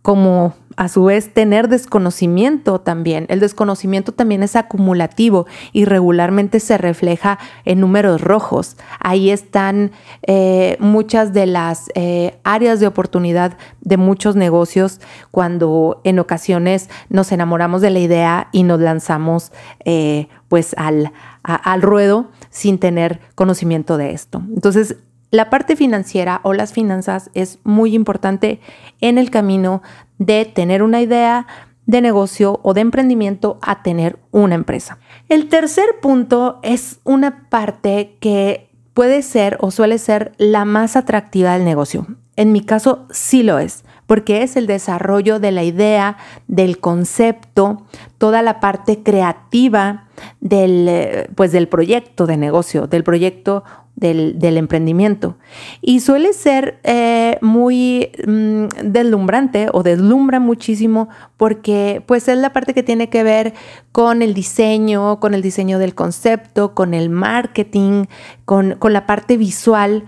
Como 0.00 0.54
a 0.76 0.88
su 0.88 1.04
vez 1.04 1.32
tener 1.32 1.68
desconocimiento 1.68 2.80
también. 2.80 3.26
El 3.28 3.40
desconocimiento 3.40 4.12
también 4.12 4.42
es 4.42 4.56
acumulativo 4.56 5.46
y 5.72 5.86
regularmente 5.86 6.60
se 6.60 6.78
refleja 6.78 7.38
en 7.64 7.80
números 7.80 8.20
rojos. 8.20 8.76
Ahí 9.00 9.30
están 9.30 9.92
eh, 10.22 10.76
muchas 10.78 11.32
de 11.32 11.46
las 11.46 11.90
eh, 11.94 12.38
áreas 12.44 12.78
de 12.78 12.86
oportunidad 12.86 13.56
de 13.80 13.96
muchos 13.96 14.36
negocios 14.36 15.00
cuando 15.30 16.00
en 16.04 16.18
ocasiones 16.18 16.90
nos 17.08 17.32
enamoramos 17.32 17.80
de 17.80 17.90
la 17.90 17.98
idea 17.98 18.48
y 18.52 18.62
nos 18.62 18.80
lanzamos 18.80 19.52
eh, 19.84 20.28
pues 20.48 20.74
al, 20.76 21.12
al 21.42 21.82
ruedo 21.82 22.30
sin 22.50 22.78
tener 22.78 23.20
conocimiento 23.34 23.96
de 23.96 24.12
esto. 24.12 24.42
Entonces, 24.54 24.96
la 25.30 25.50
parte 25.50 25.74
financiera 25.76 26.40
o 26.44 26.52
las 26.52 26.72
finanzas 26.72 27.30
es 27.34 27.58
muy 27.64 27.94
importante 27.94 28.60
en 29.00 29.18
el 29.18 29.30
camino 29.30 29.82
de 30.18 30.44
tener 30.44 30.82
una 30.82 31.00
idea 31.00 31.46
de 31.86 32.00
negocio 32.00 32.60
o 32.62 32.74
de 32.74 32.80
emprendimiento 32.80 33.58
a 33.62 33.82
tener 33.82 34.18
una 34.32 34.56
empresa. 34.56 34.98
El 35.28 35.48
tercer 35.48 36.00
punto 36.02 36.58
es 36.62 36.98
una 37.04 37.48
parte 37.48 38.16
que 38.20 38.70
puede 38.92 39.22
ser 39.22 39.56
o 39.60 39.70
suele 39.70 39.98
ser 39.98 40.32
la 40.38 40.64
más 40.64 40.96
atractiva 40.96 41.52
del 41.52 41.64
negocio. 41.64 42.06
En 42.34 42.52
mi 42.52 42.60
caso 42.60 43.06
sí 43.10 43.42
lo 43.42 43.58
es, 43.58 43.84
porque 44.06 44.42
es 44.42 44.56
el 44.56 44.66
desarrollo 44.66 45.38
de 45.40 45.52
la 45.52 45.64
idea, 45.64 46.16
del 46.46 46.78
concepto, 46.78 47.82
toda 48.18 48.42
la 48.42 48.60
parte 48.60 49.02
creativa 49.02 50.04
del, 50.40 50.86
eh, 50.88 51.28
pues, 51.34 51.52
del 51.52 51.68
proyecto 51.68 52.26
de 52.26 52.36
negocio, 52.36 52.86
del 52.86 53.04
proyecto 53.04 53.64
del, 53.96 54.56
emprendimiento. 54.58 55.36
Y 55.80 56.00
suele 56.00 56.34
ser 56.34 56.78
eh, 56.84 57.38
muy 57.40 58.10
mm, 58.26 58.66
deslumbrante 58.84 59.68
o 59.72 59.82
deslumbra 59.82 60.38
muchísimo 60.38 61.08
porque 61.36 62.02
pues 62.06 62.28
es 62.28 62.36
la 62.36 62.52
parte 62.52 62.74
que 62.74 62.82
tiene 62.82 63.08
que 63.08 63.22
ver 63.22 63.54
con 63.92 64.20
el 64.20 64.34
diseño, 64.34 65.18
con 65.18 65.32
el 65.34 65.40
diseño 65.40 65.78
del 65.78 65.94
concepto, 65.94 66.74
con 66.74 66.92
el 66.92 67.08
marketing, 67.08 68.04
con, 68.44 68.76
la 68.82 69.06
parte 69.06 69.38
visual. 69.38 70.04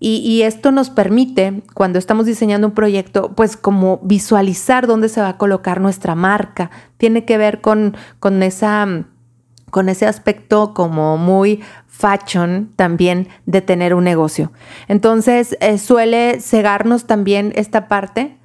Y, 0.00 0.42
esto 0.42 0.70
nos 0.70 0.90
permite, 0.90 1.62
cuando 1.74 1.98
estamos 1.98 2.24
diseñando 2.24 2.68
un 2.68 2.72
proyecto, 2.72 3.32
pues 3.34 3.56
como 3.56 3.98
visualizar 4.04 4.86
dónde 4.86 5.08
se 5.08 5.20
va 5.20 5.30
a 5.30 5.38
colocar 5.38 5.80
nuestra 5.80 6.14
marca. 6.14 6.70
Tiene 6.98 7.24
que 7.24 7.36
ver 7.36 7.60
con, 7.60 7.96
con 8.20 8.42
esa 8.42 8.86
con 9.70 9.90
ese 9.90 10.06
aspecto 10.06 10.72
como 10.72 11.18
muy 11.18 11.60
fashion 11.86 12.72
también 12.76 13.28
de 13.44 13.60
tener 13.60 13.92
un 13.92 14.04
negocio. 14.04 14.50
Entonces 14.86 15.58
eh, 15.60 15.76
suele 15.76 16.40
cegarnos 16.40 17.04
también 17.04 17.52
esta 17.54 17.86
parte 17.86 18.38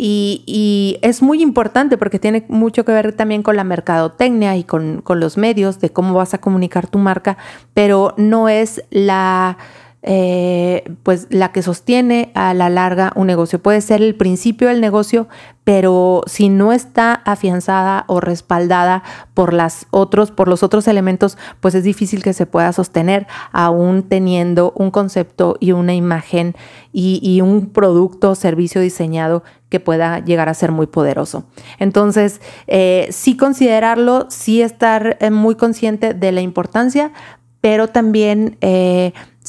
y, 0.00 0.98
es 1.02 1.22
muy 1.22 1.42
importante 1.42 1.98
porque 1.98 2.20
tiene 2.20 2.44
mucho 2.48 2.84
que 2.84 2.92
ver 2.92 3.12
también 3.12 3.42
con 3.42 3.56
la 3.56 3.64
mercadotecnia 3.64 4.56
y 4.56 4.62
con, 4.62 5.02
con 5.02 5.18
los 5.18 5.36
medios 5.36 5.80
de 5.80 5.90
cómo 5.90 6.14
vas 6.14 6.34
a 6.34 6.38
comunicar 6.38 6.86
tu 6.86 6.98
marca, 6.98 7.36
pero 7.74 8.14
no 8.16 8.48
es 8.48 8.84
la 8.90 9.58
eh, 10.02 10.84
pues 11.02 11.26
la 11.30 11.50
que 11.50 11.60
sostiene 11.60 12.30
a 12.34 12.54
la 12.54 12.68
larga 12.68 13.12
un 13.16 13.26
negocio. 13.26 13.60
Puede 13.60 13.80
ser 13.80 14.00
el 14.00 14.14
principio 14.14 14.68
del 14.68 14.80
negocio, 14.80 15.26
pero 15.64 16.22
si 16.26 16.48
no 16.48 16.72
está 16.72 17.12
afianzada 17.12 18.04
o 18.06 18.20
respaldada 18.20 19.02
por 19.34 19.52
las 19.52 19.86
otros, 19.90 20.30
por 20.30 20.46
los 20.46 20.62
otros 20.62 20.86
elementos, 20.86 21.36
pues 21.60 21.74
es 21.74 21.82
difícil 21.82 22.22
que 22.22 22.32
se 22.32 22.46
pueda 22.46 22.72
sostener, 22.72 23.26
aún 23.50 24.04
teniendo 24.04 24.72
un 24.76 24.92
concepto 24.92 25.56
y 25.58 25.72
una 25.72 25.94
imagen 25.94 26.54
y, 26.92 27.40
un 27.40 27.66
producto 27.66 28.30
o 28.30 28.34
servicio 28.34 28.80
diseñado 28.80 29.42
que 29.68 29.80
pueda 29.80 30.20
llegar 30.20 30.48
a 30.48 30.54
ser 30.54 30.72
muy 30.72 30.86
poderoso. 30.86 31.44
Entonces, 31.78 32.40
eh, 32.66 33.08
sí 33.10 33.36
considerarlo, 33.36 34.26
sí 34.30 34.62
estar 34.62 35.18
eh, 35.20 35.30
muy 35.30 35.56
consciente 35.56 36.14
de 36.14 36.32
la 36.32 36.40
importancia, 36.40 37.12
pero 37.60 37.88
también 37.88 38.56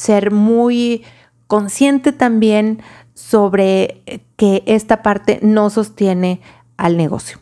ser 0.00 0.30
muy 0.30 1.02
consciente 1.46 2.12
también 2.12 2.80
sobre 3.12 4.02
que 4.36 4.62
esta 4.64 5.02
parte 5.02 5.40
no 5.42 5.68
sostiene 5.68 6.40
al 6.78 6.96
negocio. 6.96 7.38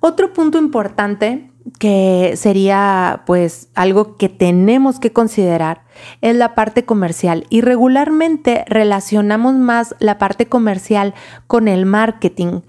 Otro 0.00 0.32
punto 0.32 0.58
importante 0.58 1.48
que 1.78 2.34
sería 2.36 3.22
pues 3.24 3.68
algo 3.76 4.16
que 4.16 4.28
tenemos 4.28 4.98
que 4.98 5.12
considerar 5.12 5.82
es 6.22 6.34
la 6.34 6.56
parte 6.56 6.84
comercial 6.84 7.46
y 7.50 7.60
regularmente 7.60 8.64
relacionamos 8.66 9.54
más 9.54 9.94
la 10.00 10.18
parte 10.18 10.46
comercial 10.46 11.14
con 11.46 11.68
el 11.68 11.86
marketing 11.86 12.62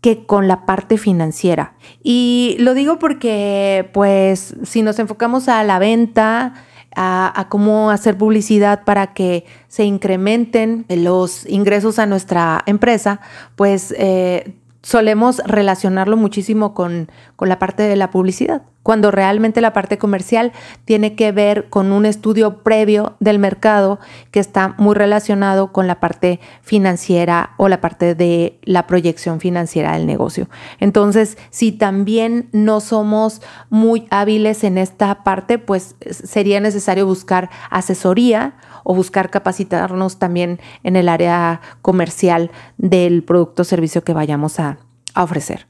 que 0.00 0.26
con 0.26 0.46
la 0.46 0.64
parte 0.64 0.96
financiera. 0.96 1.74
Y 2.04 2.56
lo 2.60 2.74
digo 2.74 3.00
porque 3.00 3.90
pues 3.92 4.54
si 4.62 4.82
nos 4.82 5.00
enfocamos 5.00 5.48
a 5.48 5.64
la 5.64 5.80
venta, 5.80 6.54
a, 6.96 7.46
cómo 7.48 7.90
hacer 7.90 8.18
publicidad 8.18 8.84
para 8.84 9.14
que 9.14 9.44
se 9.68 9.84
incrementen 9.84 10.84
los 10.88 11.46
ingresos 11.46 11.98
a 11.98 12.06
nuestra 12.06 12.62
empresa, 12.66 13.20
pues 13.56 13.94
eh, 13.96 14.54
solemos 14.82 15.38
relacionarlo 15.44 16.16
muchísimo 16.16 16.74
con, 16.74 17.10
con, 17.36 17.48
la 17.48 17.58
parte 17.58 17.84
de 17.84 17.96
la 17.96 18.10
publicidad, 18.10 18.62
cuando 18.82 19.10
realmente 19.10 19.60
la 19.60 19.72
parte 19.72 19.98
comercial 19.98 20.52
tiene 20.84 21.14
que 21.14 21.32
ver 21.32 21.68
con 21.68 21.92
un 21.92 22.06
estudio 22.06 22.58
previo 22.62 23.16
del 23.20 23.38
mercado 23.38 23.98
que 24.30 24.40
está 24.40 24.74
muy 24.78 24.94
relacionado 24.94 25.72
con 25.72 25.86
la 25.86 26.00
parte 26.00 26.40
financiera 26.62 27.50
o 27.56 27.68
la 27.68 27.80
parte 27.80 28.14
de 28.14 28.58
la 28.62 28.86
proyección 28.86 29.40
financiera 29.40 29.92
del 29.92 30.06
negocio. 30.06 30.48
Entonces, 30.78 31.36
si 31.50 31.72
también 31.72 32.48
no 32.52 32.80
somos 32.80 33.42
muy 33.68 34.06
hábiles 34.10 34.64
en 34.64 34.78
esta 34.78 35.22
parte, 35.24 35.58
pues 35.58 35.94
sería 36.10 36.60
necesario 36.60 37.06
buscar 37.06 37.50
asesoría 37.70 38.54
o 38.84 38.94
buscar 38.94 39.30
capacitarnos 39.30 40.18
también 40.18 40.58
en 40.82 40.96
el 40.96 41.08
área 41.08 41.60
comercial 41.82 42.50
del 42.78 43.22
producto 43.22 43.62
o 43.62 43.64
servicio 43.64 44.02
que 44.04 44.12
vayamos 44.12 44.58
a, 44.58 44.78
ofrecer. 45.14 45.69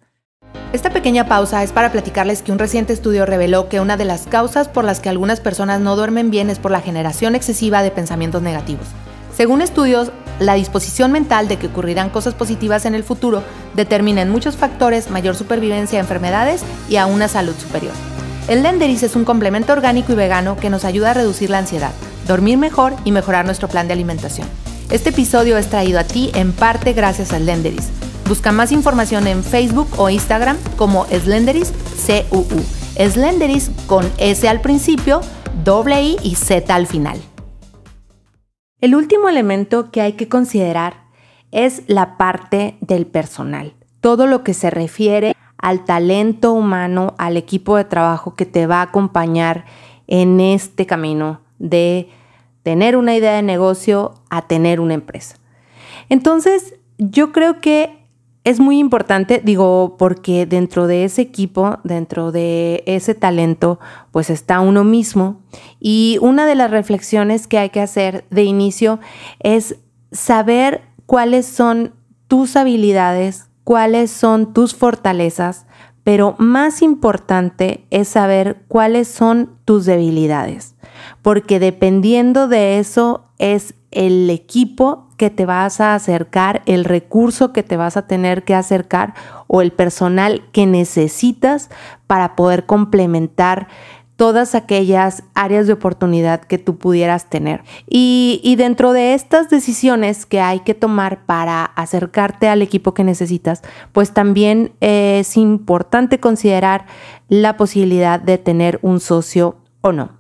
Esta 0.72 0.90
pequeña 0.90 1.26
pausa 1.26 1.62
es 1.62 1.72
para 1.72 1.90
platicarles 1.90 2.42
que 2.42 2.52
un 2.52 2.58
reciente 2.58 2.92
estudio 2.92 3.26
reveló 3.26 3.68
que 3.68 3.80
una 3.80 3.96
de 3.96 4.04
las 4.04 4.26
causas 4.26 4.68
por 4.68 4.84
las 4.84 5.00
que 5.00 5.08
algunas 5.08 5.40
personas 5.40 5.80
no 5.80 5.96
duermen 5.96 6.30
bien 6.30 6.48
es 6.48 6.58
por 6.58 6.70
la 6.70 6.80
generación 6.80 7.34
excesiva 7.34 7.82
de 7.82 7.90
pensamientos 7.90 8.42
negativos. 8.42 8.86
Según 9.36 9.62
estudios, 9.62 10.12
la 10.38 10.54
disposición 10.54 11.12
mental 11.12 11.48
de 11.48 11.58
que 11.58 11.66
ocurrirán 11.66 12.10
cosas 12.10 12.34
positivas 12.34 12.84
en 12.84 12.94
el 12.94 13.04
futuro 13.04 13.42
determina 13.74 14.22
en 14.22 14.30
muchos 14.30 14.56
factores 14.56 15.10
mayor 15.10 15.34
supervivencia 15.34 15.98
a 15.98 16.02
enfermedades 16.02 16.62
y 16.88 16.96
a 16.96 17.06
una 17.06 17.28
salud 17.28 17.54
superior. 17.58 17.94
El 18.48 18.62
Lenderis 18.62 19.02
es 19.02 19.16
un 19.16 19.24
complemento 19.24 19.72
orgánico 19.72 20.12
y 20.12 20.16
vegano 20.16 20.56
que 20.56 20.70
nos 20.70 20.84
ayuda 20.84 21.10
a 21.10 21.14
reducir 21.14 21.50
la 21.50 21.58
ansiedad 21.58 21.92
dormir 22.30 22.58
mejor 22.58 22.94
y 23.04 23.10
mejorar 23.10 23.44
nuestro 23.44 23.66
plan 23.66 23.88
de 23.88 23.94
alimentación. 23.94 24.46
Este 24.88 25.10
episodio 25.10 25.58
es 25.58 25.68
traído 25.68 25.98
a 25.98 26.04
ti 26.04 26.30
en 26.34 26.52
parte 26.52 26.92
gracias 26.92 27.32
a 27.32 27.38
Slenderis. 27.38 27.88
Busca 28.30 28.52
más 28.52 28.70
información 28.70 29.26
en 29.26 29.42
Facebook 29.42 29.88
o 29.98 30.08
Instagram 30.08 30.56
como 30.76 31.04
Slenderis 31.06 31.72
CUU. 32.30 32.62
Slenderis 32.96 33.72
con 33.88 34.08
S 34.18 34.48
al 34.48 34.60
principio, 34.60 35.20
doble 35.64 36.00
I 36.00 36.16
y 36.22 36.36
Z 36.36 36.72
al 36.72 36.86
final. 36.86 37.20
El 38.80 38.94
último 38.94 39.28
elemento 39.28 39.90
que 39.90 40.00
hay 40.00 40.12
que 40.12 40.28
considerar 40.28 41.08
es 41.50 41.82
la 41.88 42.16
parte 42.18 42.76
del 42.80 43.04
personal. 43.04 43.74
Todo 44.00 44.28
lo 44.28 44.44
que 44.44 44.54
se 44.54 44.70
refiere 44.70 45.34
al 45.58 45.84
talento 45.84 46.52
humano, 46.52 47.14
al 47.18 47.36
equipo 47.36 47.76
de 47.78 47.84
trabajo 47.84 48.36
que 48.36 48.46
te 48.46 48.68
va 48.68 48.76
a 48.76 48.82
acompañar 48.82 49.64
en 50.06 50.38
este 50.38 50.86
camino 50.86 51.40
de 51.58 52.08
tener 52.62 52.96
una 52.96 53.16
idea 53.16 53.32
de 53.32 53.42
negocio 53.42 54.14
a 54.30 54.46
tener 54.46 54.78
una 54.78 54.94
empresa. 54.94 55.34
Entonces, 56.08 56.76
yo 56.96 57.32
creo 57.32 57.60
que 57.60 57.99
es 58.42 58.58
muy 58.58 58.78
importante, 58.78 59.40
digo, 59.44 59.96
porque 59.98 60.46
dentro 60.46 60.86
de 60.86 61.04
ese 61.04 61.22
equipo, 61.22 61.78
dentro 61.84 62.32
de 62.32 62.82
ese 62.86 63.14
talento, 63.14 63.78
pues 64.12 64.30
está 64.30 64.60
uno 64.60 64.82
mismo. 64.82 65.40
Y 65.78 66.18
una 66.22 66.46
de 66.46 66.54
las 66.54 66.70
reflexiones 66.70 67.46
que 67.46 67.58
hay 67.58 67.68
que 67.70 67.82
hacer 67.82 68.24
de 68.30 68.44
inicio 68.44 68.98
es 69.40 69.76
saber 70.10 70.80
cuáles 71.04 71.44
son 71.46 71.94
tus 72.28 72.56
habilidades, 72.56 73.50
cuáles 73.64 74.10
son 74.10 74.54
tus 74.54 74.74
fortalezas, 74.74 75.66
pero 76.02 76.34
más 76.38 76.80
importante 76.80 77.84
es 77.90 78.08
saber 78.08 78.62
cuáles 78.68 79.06
son 79.08 79.58
tus 79.64 79.84
debilidades. 79.84 80.74
porque 81.22 81.58
dependiendo 81.58 82.46
de 82.48 82.78
eso 82.78 83.24
es 83.38 83.74
el 83.90 84.30
equipo 84.30 85.08
que 85.16 85.30
te 85.30 85.46
vas 85.46 85.80
a 85.80 85.94
acercar, 85.94 86.62
el 86.66 86.84
recurso 86.84 87.52
que 87.52 87.62
te 87.62 87.76
vas 87.76 87.96
a 87.96 88.06
tener 88.06 88.44
que 88.44 88.54
acercar 88.54 89.14
o 89.46 89.62
el 89.62 89.72
personal 89.72 90.42
que 90.52 90.66
necesitas 90.66 91.70
para 92.06 92.36
poder 92.36 92.66
complementar 92.66 93.68
todas 94.20 94.54
aquellas 94.54 95.22
áreas 95.32 95.66
de 95.66 95.72
oportunidad 95.72 96.42
que 96.42 96.58
tú 96.58 96.76
pudieras 96.76 97.30
tener. 97.30 97.62
Y, 97.88 98.54
dentro 98.58 98.92
de 98.92 99.14
estas 99.14 99.48
decisiones 99.48 100.26
que 100.26 100.42
hay 100.42 100.60
que 100.60 100.74
tomar 100.74 101.24
para 101.24 101.64
acercarte 101.64 102.46
al 102.46 102.60
equipo 102.60 102.92
que 102.92 103.02
necesitas, 103.02 103.62
pues 103.92 104.12
también 104.12 104.72
es 104.80 105.38
importante 105.38 106.20
considerar 106.20 106.84
la 107.30 107.56
posibilidad 107.56 108.20
de 108.20 108.36
tener 108.36 108.78
un 108.82 109.00
socio 109.00 109.56
o 109.80 109.90
no. 109.92 110.10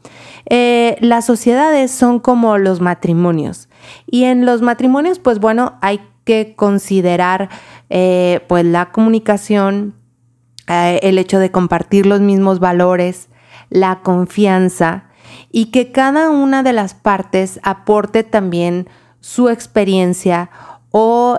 Eh, 0.46 0.96
las 1.00 1.26
sociedades 1.26 1.90
son 1.90 2.20
como 2.20 2.58
los 2.58 2.80
matrimonios. 2.80 3.68
Y 4.06 4.24
en 4.24 4.46
los 4.46 4.62
matrimonios 4.62 5.18
pues 5.18 5.38
bueno 5.38 5.78
hay 5.80 6.00
que 6.24 6.54
considerar 6.54 7.48
eh, 7.88 8.44
pues 8.48 8.64
la 8.64 8.92
comunicación, 8.92 9.94
eh, 10.68 11.00
el 11.02 11.18
hecho 11.18 11.38
de 11.38 11.50
compartir 11.50 12.06
los 12.06 12.20
mismos 12.20 12.60
valores, 12.60 13.28
la 13.68 14.00
confianza 14.00 15.04
y 15.52 15.66
que 15.66 15.92
cada 15.92 16.30
una 16.30 16.62
de 16.62 16.72
las 16.72 16.94
partes 16.94 17.60
aporte 17.62 18.24
también 18.24 18.88
su 19.20 19.48
experiencia 19.48 20.50
o 20.90 21.38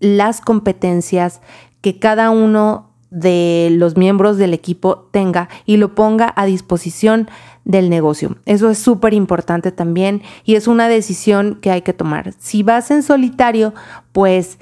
las 0.00 0.40
competencias 0.40 1.40
que 1.82 1.98
cada 1.98 2.30
uno 2.30 2.91
de 3.12 3.68
los 3.72 3.96
miembros 3.96 4.38
del 4.38 4.54
equipo 4.54 5.08
tenga 5.10 5.48
y 5.66 5.76
lo 5.76 5.94
ponga 5.94 6.32
a 6.34 6.46
disposición 6.46 7.28
del 7.64 7.90
negocio. 7.90 8.36
Eso 8.46 8.70
es 8.70 8.78
súper 8.78 9.12
importante 9.12 9.70
también 9.70 10.22
y 10.44 10.54
es 10.54 10.66
una 10.66 10.88
decisión 10.88 11.58
que 11.60 11.70
hay 11.70 11.82
que 11.82 11.92
tomar. 11.92 12.32
Si 12.38 12.62
vas 12.62 12.90
en 12.90 13.02
solitario, 13.02 13.74
pues, 14.12 14.58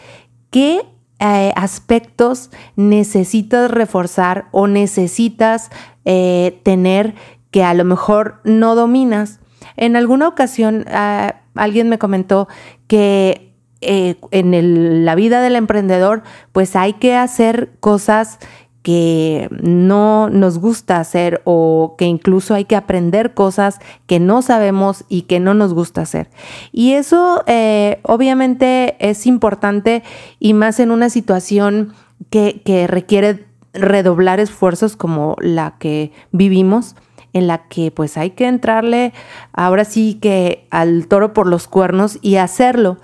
¿qué 0.51 0.83
eh, 1.21 1.53
aspectos 1.55 2.51
necesitas 2.77 3.71
reforzar 3.71 4.47
o 4.53 4.67
necesitas 4.67 5.71
eh, 6.07 6.61
tener 6.63 7.15
que 7.51 7.63
a 7.63 7.75
lo 7.75 7.85
mejor 7.85 8.41
no 8.45 8.75
dominas. 8.75 9.39
En 9.77 9.97
alguna 9.97 10.29
ocasión 10.29 10.87
ah, 10.89 11.43
alguien 11.55 11.91
me 11.91 11.99
comentó 11.99 12.49
que 12.87 13.50
eh, 13.81 14.17
en 14.31 15.05
la 15.05 15.15
vida 15.15 15.41
del 15.41 15.57
emprendedor 15.57 16.23
pues 16.53 16.77
hay 16.77 16.95
que 16.95 17.15
hacer 17.15 17.73
cosas 17.81 18.39
que 18.83 19.49
no 19.63 20.31
nos 20.31 20.59
gusta 20.59 20.99
hacer 21.01 21.43
o 21.45 21.97
que 21.99 22.07
incluso 22.07 22.55
hay 22.55 22.65
que 22.65 22.77
aprender 22.77 23.35
cosas 23.35 23.79
que 24.07 24.19
no 24.19 24.43
sabemos 24.43 25.05
y 25.09 25.23
que 25.23 25.39
no 25.39 25.53
nos 25.53 25.75
gusta 25.75 26.03
hacer. 26.03 26.31
Y 26.73 26.93
eso 26.93 27.43
eh, 27.47 28.01
obviamente 28.03 28.97
es 28.99 29.27
importante 29.27 30.03
y 30.39 30.55
más 30.55 30.81
en 30.81 30.91
una 30.91 31.11
situación 31.11 31.93
que, 32.31 32.63
que 32.65 32.87
requiere 32.87 33.47
redoblar 33.73 34.41
esfuerzos 34.41 34.97
como 34.97 35.37
la 35.41 35.77
que 35.79 36.13
vivimos 36.33 36.97
en 37.33 37.47
la 37.47 37.69
que 37.69 37.91
pues 37.91 38.17
hay 38.17 38.31
que 38.31 38.47
entrarle 38.47 39.13
ahora 39.53 39.85
sí 39.85 40.19
que 40.21 40.67
al 40.71 41.07
toro 41.07 41.33
por 41.33 41.47
los 41.47 41.69
cuernos 41.69 42.19
y 42.23 42.37
hacerlo. 42.37 42.99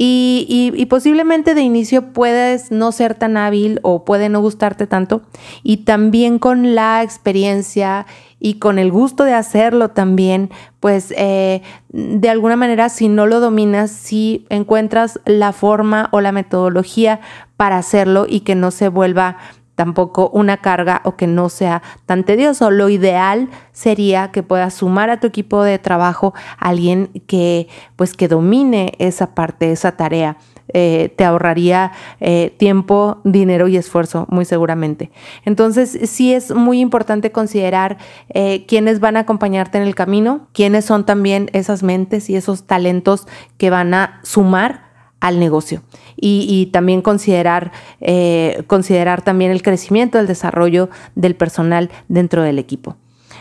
Y, 0.00 0.86
posiblemente 0.88 1.54
de 1.54 1.62
inicio 1.62 2.12
puedes 2.12 2.70
no 2.70 2.92
ser 2.92 3.14
tan 3.14 3.36
hábil 3.36 3.80
o 3.82 4.04
puede 4.04 4.28
no 4.28 4.40
gustarte 4.40 4.86
tanto. 4.86 5.22
Y 5.62 5.78
también 5.78 6.38
con 6.38 6.74
la 6.74 7.02
experiencia 7.02 8.06
y 8.40 8.54
con 8.54 8.78
el 8.78 8.92
gusto 8.92 9.24
de 9.24 9.34
hacerlo 9.34 9.88
también, 9.88 10.50
pues 10.78 11.12
eh, 11.16 11.62
de 11.88 12.30
alguna 12.30 12.54
manera 12.54 12.88
si 12.88 13.08
no 13.08 13.26
lo 13.26 13.40
dominas, 13.40 13.90
si 13.90 14.46
encuentras 14.48 15.18
la 15.24 15.52
forma 15.52 16.08
o 16.12 16.20
la 16.20 16.30
metodología 16.30 17.20
para 17.56 17.78
hacerlo 17.78 18.26
y 18.28 18.40
que 18.40 18.54
no 18.54 18.70
se 18.70 18.88
vuelva 18.88 19.38
tampoco 19.78 20.28
una 20.30 20.56
carga 20.56 21.02
o 21.04 21.14
que 21.14 21.28
no 21.28 21.48
sea 21.48 21.82
tan 22.04 22.24
tedioso. 22.24 22.72
Lo 22.72 22.88
ideal 22.88 23.48
sería 23.70 24.32
que 24.32 24.42
puedas 24.42 24.74
sumar 24.74 25.08
a 25.08 25.20
tu 25.20 25.28
equipo 25.28 25.62
de 25.62 25.78
trabajo 25.78 26.34
a 26.58 26.70
alguien 26.70 27.10
que 27.28 27.68
pues 27.94 28.14
que 28.14 28.26
domine 28.26 28.94
esa 28.98 29.36
parte, 29.36 29.70
esa 29.70 29.92
tarea. 29.92 30.36
Eh, 30.74 31.14
te 31.16 31.24
ahorraría 31.24 31.92
eh, 32.18 32.52
tiempo, 32.58 33.20
dinero 33.22 33.68
y 33.68 33.76
esfuerzo, 33.76 34.26
muy 34.30 34.44
seguramente. 34.44 35.12
Entonces, 35.44 35.96
sí 36.10 36.34
es 36.34 36.52
muy 36.52 36.80
importante 36.80 37.30
considerar 37.30 37.98
eh, 38.30 38.66
quiénes 38.66 38.98
van 38.98 39.16
a 39.16 39.20
acompañarte 39.20 39.78
en 39.78 39.84
el 39.84 39.94
camino, 39.94 40.48
quiénes 40.52 40.84
son 40.86 41.06
también 41.06 41.50
esas 41.52 41.84
mentes 41.84 42.28
y 42.30 42.34
esos 42.34 42.66
talentos 42.66 43.28
que 43.58 43.70
van 43.70 43.94
a 43.94 44.18
sumar 44.24 44.88
al 45.20 45.38
negocio 45.38 45.82
y, 46.20 46.66
también 46.72 47.02
considerar, 47.02 47.72
eh, 48.00 48.62
considerar 48.66 49.22
también 49.22 49.50
el 49.50 49.62
crecimiento, 49.62 50.18
el 50.18 50.26
desarrollo 50.26 50.90
del 51.14 51.36
personal 51.36 51.90
dentro 52.08 52.42
del 52.42 52.58
equipo. 52.58 52.96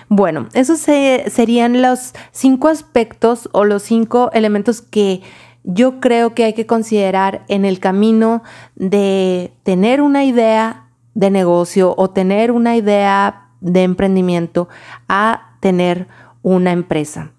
Bueno, 0.09 0.47
esos 0.53 0.79
serían 0.79 1.81
los 1.81 2.13
cinco 2.31 2.69
aspectos 2.69 3.49
o 3.51 3.65
los 3.65 3.83
cinco 3.83 4.29
elementos 4.33 4.81
que 4.81 5.21
yo 5.63 5.99
creo 5.99 6.33
que 6.33 6.45
hay 6.45 6.53
que 6.53 6.65
considerar 6.65 7.43
en 7.49 7.65
el 7.65 7.79
camino 7.79 8.41
de 8.75 9.51
tener 9.63 10.01
una 10.01 10.23
idea 10.23 10.85
de 11.13 11.29
negocio 11.29 11.93
o 11.97 12.09
tener 12.09 12.51
una 12.51 12.77
idea 12.77 13.49
de 13.59 13.83
emprendimiento 13.83 14.69
a 15.09 15.55
tener 15.59 16.07
una 16.41 16.71
empresa. 16.71 17.31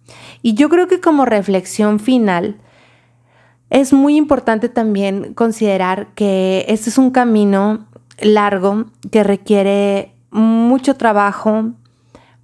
Y 0.43 0.55
yo 0.55 0.69
creo 0.69 0.89
que 0.89 1.01
como 1.01 1.25
reflexión 1.25 2.01
final, 2.01 2.57
es 3.71 3.93
muy 3.93 4.17
importante 4.17 4.69
también 4.69 5.35
considerar 5.35 6.15
que 6.15 6.65
este 6.69 6.91
es 6.91 6.99
un 6.99 7.11
camino 7.11 7.87
largo 8.21 8.87
que 9.11 9.23
requiere 9.23 10.15
mucho 10.31 10.95
trabajo, 10.95 11.71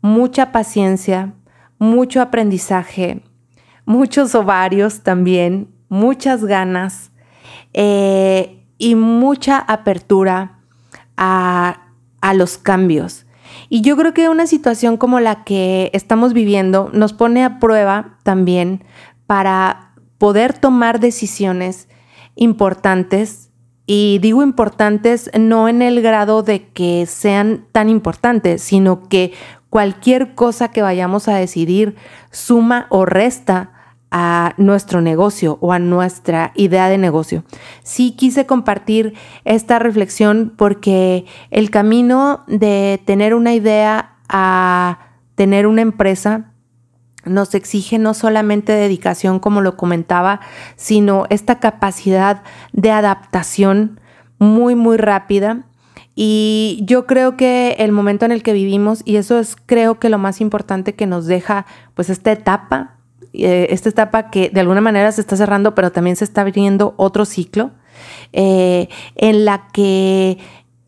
mucha 0.00 0.52
paciencia, 0.52 1.32
mucho 1.78 2.20
aprendizaje, 2.20 3.22
muchos 3.86 4.34
ovarios 4.34 5.02
también, 5.02 5.68
muchas 5.88 6.44
ganas 6.44 7.10
eh, 7.72 8.64
y 8.78 8.94
mucha 8.94 9.58
apertura 9.58 10.58
a, 11.16 11.88
a 12.20 12.34
los 12.34 12.58
cambios. 12.58 13.26
Y 13.68 13.80
yo 13.80 13.96
creo 13.96 14.12
que 14.12 14.28
una 14.28 14.46
situación 14.46 14.96
como 14.96 15.20
la 15.20 15.44
que 15.44 15.90
estamos 15.94 16.32
viviendo 16.32 16.90
nos 16.92 17.12
pone 17.12 17.44
a 17.44 17.58
prueba 17.58 18.18
también 18.24 18.84
para 19.26 19.93
poder 20.24 20.56
tomar 20.56 21.00
decisiones 21.00 21.86
importantes. 22.34 23.50
Y 23.84 24.20
digo 24.22 24.42
importantes 24.42 25.30
no 25.38 25.68
en 25.68 25.82
el 25.82 26.00
grado 26.00 26.42
de 26.42 26.68
que 26.68 27.04
sean 27.04 27.66
tan 27.72 27.90
importantes, 27.90 28.62
sino 28.62 29.06
que 29.06 29.34
cualquier 29.68 30.34
cosa 30.34 30.70
que 30.70 30.80
vayamos 30.80 31.28
a 31.28 31.36
decidir 31.36 31.96
suma 32.30 32.86
o 32.88 33.04
resta 33.04 33.72
a 34.10 34.54
nuestro 34.56 35.02
negocio 35.02 35.58
o 35.60 35.74
a 35.74 35.78
nuestra 35.78 36.52
idea 36.54 36.88
de 36.88 36.96
negocio. 36.96 37.44
Sí 37.82 38.12
quise 38.12 38.46
compartir 38.46 39.12
esta 39.44 39.78
reflexión 39.78 40.54
porque 40.56 41.26
el 41.50 41.68
camino 41.68 42.44
de 42.46 42.98
tener 43.04 43.34
una 43.34 43.52
idea 43.52 44.16
a 44.30 45.00
tener 45.34 45.66
una 45.66 45.82
empresa 45.82 46.53
nos 47.24 47.54
exige 47.54 47.98
no 47.98 48.14
solamente 48.14 48.72
dedicación, 48.72 49.38
como 49.38 49.60
lo 49.60 49.76
comentaba, 49.76 50.40
sino 50.76 51.26
esta 51.30 51.60
capacidad 51.60 52.42
de 52.72 52.90
adaptación 52.90 54.00
muy, 54.38 54.74
muy 54.74 54.96
rápida. 54.96 55.66
Y 56.14 56.80
yo 56.82 57.06
creo 57.06 57.36
que 57.36 57.76
el 57.78 57.90
momento 57.90 58.24
en 58.24 58.32
el 58.32 58.42
que 58.42 58.52
vivimos, 58.52 59.02
y 59.04 59.16
eso 59.16 59.38
es 59.38 59.56
creo 59.66 59.98
que 59.98 60.08
lo 60.08 60.18
más 60.18 60.40
importante 60.40 60.94
que 60.94 61.06
nos 61.06 61.26
deja 61.26 61.66
pues 61.94 62.08
esta 62.08 62.30
etapa, 62.30 62.96
eh, 63.32 63.66
esta 63.70 63.88
etapa 63.88 64.30
que 64.30 64.48
de 64.48 64.60
alguna 64.60 64.80
manera 64.80 65.10
se 65.10 65.20
está 65.20 65.36
cerrando, 65.36 65.74
pero 65.74 65.90
también 65.90 66.14
se 66.14 66.24
está 66.24 66.42
abriendo 66.42 66.94
otro 66.96 67.24
ciclo, 67.24 67.72
eh, 68.32 68.88
en 69.16 69.44
la 69.44 69.68
que, 69.72 70.38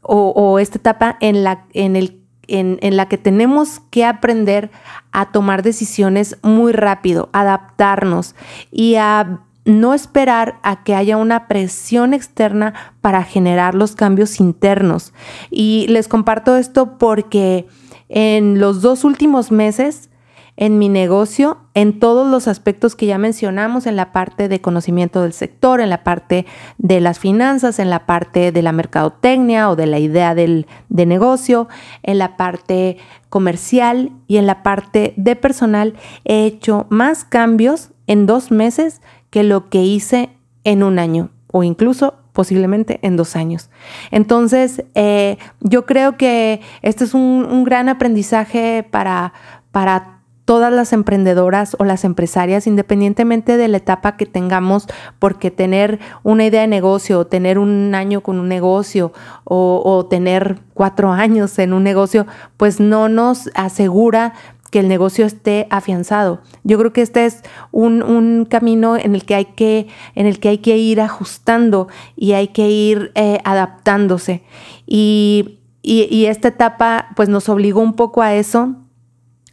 o, 0.02 0.30
o, 0.30 0.58
esta 0.60 0.78
etapa 0.78 1.16
en 1.20 1.42
la, 1.42 1.64
en 1.72 1.96
el 1.96 2.25
en, 2.48 2.78
la 2.96 3.08
que 3.08 3.18
tenemos 3.18 3.80
que 3.90 4.04
aprender 4.04 4.70
a 5.12 5.32
tomar 5.32 5.62
decisiones 5.62 6.38
muy 6.42 6.72
rápido, 6.72 7.28
adaptarnos 7.32 8.34
y 8.70 8.96
a 8.96 9.40
no 9.64 9.94
esperar 9.94 10.58
a 10.62 10.84
que 10.84 10.94
haya 10.94 11.16
una 11.16 11.48
presión 11.48 12.14
externa 12.14 12.74
para 13.00 13.24
generar 13.24 13.74
los 13.74 13.96
cambios 13.96 14.38
internos. 14.38 15.12
Y 15.50 15.86
les 15.88 16.06
comparto 16.06 16.56
esto 16.56 16.98
porque 16.98 17.66
en 18.08 18.60
los 18.60 18.80
dos 18.80 19.04
últimos 19.04 19.50
meses 19.50 20.08
en 20.56 20.78
mi 20.78 20.88
negocio 20.88 21.58
en 21.74 21.98
todos 21.98 22.26
los 22.26 22.48
aspectos 22.48 22.96
que 22.96 23.06
ya 23.06 23.18
mencionamos, 23.18 23.86
en 23.86 23.96
la 23.96 24.12
parte 24.12 24.48
de 24.48 24.60
conocimiento 24.60 25.22
del 25.22 25.32
sector, 25.32 25.80
en 25.80 25.90
la 25.90 26.02
parte 26.02 26.46
de 26.78 27.00
las 27.00 27.18
finanzas, 27.18 27.78
en 27.78 27.90
la 27.90 28.06
parte 28.06 28.52
de 28.52 28.62
la 28.62 28.72
mercadotecnia 28.72 29.70
o 29.70 29.76
de 29.76 29.86
la 29.86 29.98
idea 29.98 30.34
del, 30.34 30.66
de 30.88 31.06
negocio, 31.06 31.68
en 32.02 32.18
la 32.18 32.36
parte 32.36 32.96
comercial 33.28 34.12
y 34.26 34.38
en 34.38 34.46
la 34.46 34.62
parte 34.62 35.12
de 35.16 35.36
personal. 35.36 35.94
He 36.24 36.46
hecho 36.46 36.86
más 36.88 37.24
cambios 37.24 37.90
en 38.06 38.24
dos 38.24 38.50
meses 38.50 39.02
que 39.30 39.42
lo 39.42 39.68
que 39.68 39.82
hice 39.82 40.30
en 40.64 40.82
un 40.82 40.98
año 40.98 41.30
o 41.52 41.62
incluso 41.62 42.14
posiblemente 42.32 42.98
en 43.02 43.16
dos 43.16 43.34
años. 43.34 43.70
Entonces, 44.10 44.84
eh, 44.94 45.38
yo 45.60 45.86
creo 45.86 46.16
que 46.16 46.60
este 46.82 47.04
es 47.04 47.14
un, 47.14 47.46
un 47.50 47.64
gran 47.64 47.88
aprendizaje 47.88 48.86
para, 48.90 49.32
para 49.70 50.15
todas 50.46 50.72
las 50.72 50.92
emprendedoras 50.92 51.76
o 51.78 51.84
las 51.84 52.04
empresarias, 52.04 52.68
independientemente 52.68 53.56
de 53.56 53.66
la 53.66 53.78
etapa 53.78 54.16
que 54.16 54.26
tengamos, 54.26 54.86
porque 55.18 55.50
tener 55.50 55.98
una 56.22 56.46
idea 56.46 56.62
de 56.62 56.68
negocio, 56.68 57.18
o 57.18 57.26
tener 57.26 57.58
un 57.58 57.94
año 57.94 58.22
con 58.22 58.38
un 58.38 58.48
negocio 58.48 59.12
o, 59.44 60.06
tener 60.08 60.60
cuatro 60.72 61.12
años 61.12 61.58
en 61.58 61.72
un 61.72 61.82
negocio, 61.82 62.26
pues 62.56 62.78
no 62.80 63.08
nos 63.08 63.50
asegura 63.54 64.34
que 64.70 64.78
el 64.78 64.88
negocio 64.88 65.26
esté 65.26 65.66
afianzado. 65.70 66.40
Yo 66.62 66.78
creo 66.78 66.92
que 66.92 67.02
este 67.02 67.26
es 67.26 67.42
un, 67.72 68.46
camino 68.48 68.96
en 68.96 69.16
el 69.16 69.24
que 69.24 69.34
hay 69.34 69.46
que, 69.46 69.88
en 70.14 70.26
el 70.26 70.38
que 70.38 70.50
hay 70.50 70.58
que 70.58 70.76
ir 70.78 71.00
ajustando 71.00 71.88
y 72.14 72.32
hay 72.32 72.48
que 72.48 72.70
ir 72.70 73.10
eh, 73.16 73.40
adaptándose. 73.44 74.42
Y, 74.86 75.58
y 75.82 76.26
esta 76.26 76.48
etapa 76.48 77.08
pues 77.16 77.28
nos 77.28 77.48
obligó 77.48 77.80
un 77.80 77.94
poco 77.94 78.22
a 78.22 78.34
eso, 78.34 78.76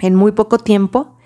en 0.04 0.16
muy 0.16 0.34
poco 0.34 0.58
tiempo 0.58 1.18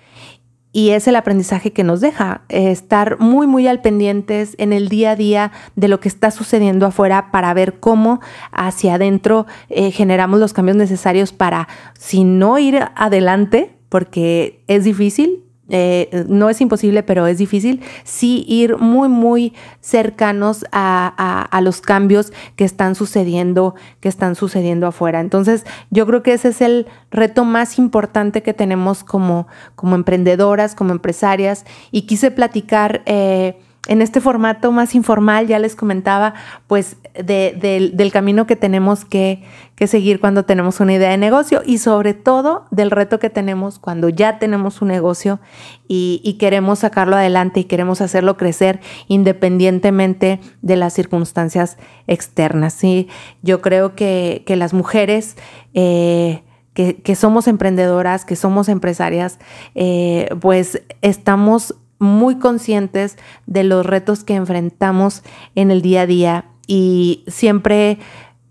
y 0.72 0.90
es 0.90 1.08
el 1.08 1.16
aprendizaje 1.16 1.72
que 1.72 1.82
nos 1.82 2.00
deja, 2.00 2.42
eh, 2.48 2.70
estar 2.70 3.18
muy, 3.18 3.46
muy 3.46 3.66
al 3.66 3.80
pendientes 3.80 4.54
en 4.58 4.72
el 4.72 4.88
día 4.88 5.12
a 5.12 5.16
día 5.16 5.52
de 5.76 5.88
lo 5.88 5.98
que 5.98 6.08
está 6.08 6.30
sucediendo 6.30 6.86
afuera 6.86 7.30
para 7.32 7.52
ver 7.54 7.80
cómo 7.80 8.20
hacia 8.52 8.94
adentro 8.94 9.46
eh, 9.70 9.90
generamos 9.90 10.38
los 10.38 10.52
cambios 10.52 10.76
necesarios 10.76 11.32
para, 11.32 11.68
si 11.98 12.24
no 12.24 12.58
ir 12.58 12.80
adelante, 12.94 13.74
porque 13.88 14.62
es 14.68 14.84
difícil, 14.84 15.42
eh, 15.68 16.24
no 16.28 16.48
es 16.48 16.60
imposible, 16.60 17.02
pero 17.02 17.26
es 17.26 17.38
difícil, 17.38 17.80
sí 18.04 18.44
ir 18.48 18.78
muy, 18.78 19.08
muy 19.08 19.52
cercanos 19.80 20.64
a, 20.72 21.46
a, 21.50 21.60
los 21.60 21.80
cambios 21.80 22.32
que 22.56 22.64
están 22.64 22.94
sucediendo, 22.94 23.74
que 24.00 24.08
están 24.08 24.34
sucediendo 24.34 24.86
afuera. 24.86 25.20
Entonces, 25.20 25.64
yo 25.90 26.06
creo 26.06 26.22
que 26.22 26.32
ese 26.32 26.48
es 26.48 26.60
el 26.60 26.86
reto 27.10 27.44
más 27.44 27.78
importante 27.78 28.42
que 28.42 28.54
tenemos 28.54 29.04
como, 29.04 29.46
como 29.74 29.94
emprendedoras, 29.94 30.74
como 30.74 30.92
empresarias, 30.92 31.64
y 31.90 32.02
quise 32.02 32.30
platicar. 32.30 33.02
Eh, 33.06 33.58
en 33.88 34.02
este 34.02 34.20
formato 34.20 34.70
más 34.70 34.94
informal, 34.94 35.46
ya 35.46 35.58
les 35.58 35.74
comentaba, 35.74 36.34
pues 36.66 36.98
del 37.14 38.10
camino 38.12 38.46
que 38.46 38.54
tenemos 38.54 39.04
que, 39.04 39.42
seguir 39.86 40.20
cuando 40.20 40.44
tenemos 40.44 40.80
una 40.80 40.92
idea 40.92 41.10
de 41.10 41.16
negocio 41.16 41.62
y 41.64 41.78
sobre 41.78 42.12
todo 42.12 42.66
del 42.72 42.90
reto 42.90 43.20
que 43.20 43.30
tenemos 43.30 43.78
cuando 43.78 44.08
ya 44.08 44.38
tenemos 44.40 44.82
un 44.82 44.88
negocio 44.88 45.38
y, 45.86 46.36
queremos 46.38 46.80
sacarlo 46.80 47.16
adelante 47.16 47.60
y 47.60 47.64
queremos 47.64 48.00
hacerlo 48.00 48.36
crecer 48.36 48.80
independientemente 49.06 50.40
de 50.62 50.76
las 50.76 50.92
circunstancias 50.92 51.78
externas. 52.06 52.74
¿sí? 52.74 53.08
Yo 53.42 53.60
creo 53.60 53.94
que, 53.94 54.44
las 54.48 54.72
mujeres... 54.74 55.36
Eh, 55.74 56.42
que, 56.74 57.16
somos 57.16 57.48
emprendedoras, 57.48 58.24
que 58.24 58.36
somos 58.36 58.68
empresarias, 58.68 59.40
eh, 59.74 60.28
pues 60.40 60.80
estamos 61.02 61.74
muy 61.98 62.38
conscientes 62.38 63.16
de 63.46 63.64
los 63.64 63.84
retos 63.84 64.24
que 64.24 64.34
enfrentamos 64.34 65.22
en 65.54 65.70
el 65.70 65.82
día 65.82 66.02
a 66.02 66.06
día 66.06 66.44
y 66.66 67.24
siempre 67.26 67.98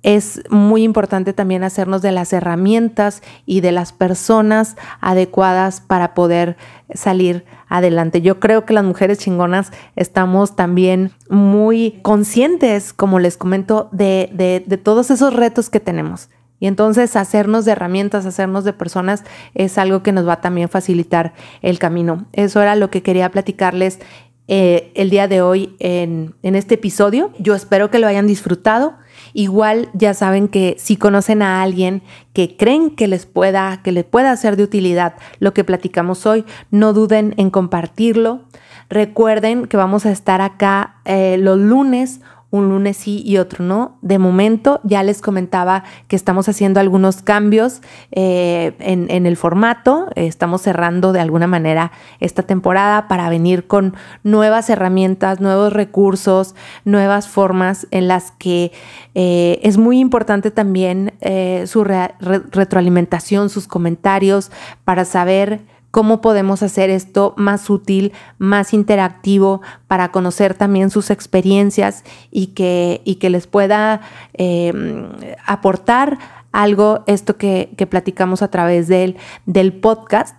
es 0.04 0.42
muy 0.50 0.84
importante 0.84 1.34
también 1.34 1.64
hacernos 1.64 2.02
de 2.02 2.12
las 2.12 2.32
herramientas 2.32 3.22
y 3.46 3.62
de 3.62 3.72
las 3.72 3.92
personas 3.92 4.78
adecuadas 5.02 5.82
para 5.82 6.14
poder 6.14 6.56
salir 6.94 7.46
adelante. 7.68 8.22
Yo 8.22 8.40
creo 8.40 8.66
que 8.66 8.74
las 8.74 8.86
mujeres 8.86 9.18
chingonas 9.18 9.72
estamos 9.96 10.56
también 10.56 11.12
muy 11.30 12.00
conscientes, 12.04 12.94
como 12.94 13.20
les 13.20 13.38
comento, 13.38 13.90
de, 13.92 14.30
de, 14.34 14.64
de 14.66 14.78
todos 14.78 15.12
esos 15.12 15.34
retos 15.34 15.70
que 15.70 15.80
tenemos. 15.80 16.30
Y 16.60 16.68
entonces 16.68 17.16
hacernos 17.16 17.66
de 17.66 17.74
herramientas, 17.74 18.26
hacernos 18.26 18.64
de 18.64 18.74
personas 18.74 19.24
es 19.54 19.78
algo 19.78 20.02
que 20.04 20.12
nos 20.12 20.28
va 20.28 20.34
a 20.34 20.42
también 20.42 20.70
facilitar 20.70 21.34
el 21.62 21.80
camino. 21.80 22.26
Eso 22.34 22.62
era 22.62 22.76
lo 22.76 22.90
que 22.90 23.04
quería 23.04 23.30
platicarles 23.30 24.00
eh, 24.48 24.92
el 24.96 25.10
día 25.10 25.28
de 25.28 25.42
hoy 25.42 25.76
en, 25.80 26.34
en 26.42 26.56
este 26.56 26.76
episodio. 26.76 27.32
Yo 27.38 27.54
espero 27.54 27.92
que 27.92 28.00
lo 28.00 28.08
hayan 28.08 28.28
disfrutado. 28.28 28.94
Igual 29.34 29.90
ya 29.94 30.14
saben 30.14 30.48
que 30.48 30.76
si 30.80 30.96
conocen 30.96 31.42
a 31.42 31.62
alguien 31.62 32.02
que 32.34 32.56
creen 32.56 32.92
que 32.92 33.08
les 33.08 33.26
pueda, 33.26 33.82
que 33.84 33.92
les 33.92 34.06
pueda 34.06 34.36
ser 34.38 34.56
de 34.56 34.64
utilidad 34.64 35.16
lo 35.40 35.54
que 35.54 35.64
platicamos 35.64 36.26
hoy, 36.26 36.46
no 36.72 36.94
duden 36.94 37.34
en 37.38 37.50
compartirlo. 37.50 38.42
Recuerden 38.90 39.68
que 39.68 39.76
vamos 39.76 40.06
a 40.06 40.12
estar 40.12 40.40
acá 40.40 41.02
eh, 41.04 41.38
los 41.38 41.60
lunes 41.60 42.22
un 42.58 42.70
lunes 42.70 42.98
sí 42.98 43.22
y 43.26 43.38
otro 43.38 43.64
no. 43.64 43.98
De 44.02 44.20
momento 44.20 44.80
ya 44.84 45.04
les 45.04 45.22
comentaba 45.22 45.84
que 46.08 46.16
estamos 46.16 46.50
haciendo 46.50 46.80
algunos 46.80 47.22
cambios 47.22 47.82
eh, 48.12 48.74
en, 48.80 49.26
el 49.26 49.38
formato. 49.38 50.08
Estamos 50.16 50.62
cerrando 50.62 51.14
de 51.14 51.20
alguna 51.20 51.48
manera 51.48 51.92
esta 52.20 52.44
temporada 52.44 53.08
para 53.08 53.30
venir 53.30 53.68
con 53.68 53.96
nuevas 54.24 54.70
herramientas, 54.70 55.40
nuevos 55.40 55.74
recursos, 55.74 56.56
nuevas 56.86 57.28
formas 57.28 57.88
en 57.92 58.08
las 58.08 58.32
que 58.32 58.72
eh, 59.16 59.60
es 59.64 59.78
muy 59.78 60.00
importante 60.00 60.52
también 60.52 61.14
eh, 61.22 61.64
su 61.68 61.84
retroalimentación, 61.84 63.50
sus 63.50 63.68
comentarios 63.68 64.52
para 64.84 65.06
saber 65.06 65.62
cómo 65.92 66.22
podemos 66.22 66.64
hacer 66.64 66.90
esto 66.90 67.34
más 67.38 67.70
útil, 67.70 68.14
más 68.38 68.74
interactivo 68.74 69.62
para 69.88 70.12
conocer 70.12 70.54
también 70.54 70.90
sus 70.90 71.10
experiencias 71.10 72.04
y 72.32 72.48
que, 72.48 73.02
y 73.06 73.16
que 73.16 73.30
les 73.30 73.48
pueda 73.48 74.02
em, 74.34 75.10
aportar 75.46 76.18
algo, 76.52 77.04
esto 77.08 77.38
que, 77.38 77.70
platicamos 77.90 78.42
a 78.42 78.50
través 78.50 78.88
del, 78.88 79.18
del 79.46 79.74
podcast 79.74 80.36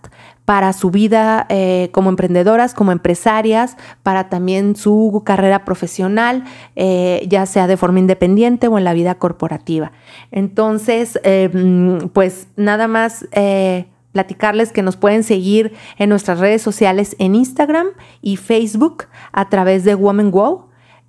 para 0.48 0.72
su 0.72 0.90
vida 0.90 1.44
eh, 1.50 1.90
como 1.92 2.08
emprendedoras, 2.08 2.72
como 2.72 2.90
empresarias, 2.90 3.76
para 4.02 4.30
también 4.30 4.76
su 4.76 5.22
carrera 5.26 5.66
profesional, 5.66 6.44
eh, 6.74 7.26
ya 7.28 7.44
sea 7.44 7.66
de 7.66 7.76
forma 7.76 7.98
independiente 7.98 8.66
o 8.66 8.78
en 8.78 8.84
la 8.84 8.94
vida 8.94 9.16
corporativa. 9.16 9.92
Entonces, 10.30 11.20
em, 11.22 12.08
pues 12.14 12.48
nada 12.56 12.88
más 12.88 13.28
eh, 13.32 13.88
platicarles 14.18 14.72
que 14.72 14.82
nos 14.82 14.96
pueden 14.96 15.22
seguir 15.22 15.74
en 15.96 16.08
nuestras 16.08 16.40
redes 16.40 16.60
sociales 16.60 17.14
en 17.20 17.36
Instagram 17.36 17.86
y 18.20 18.36
Facebook 18.36 19.04
a 19.30 19.48
través 19.48 19.84
de 19.84 19.94
Woman 19.94 20.32
Wow 20.32 20.64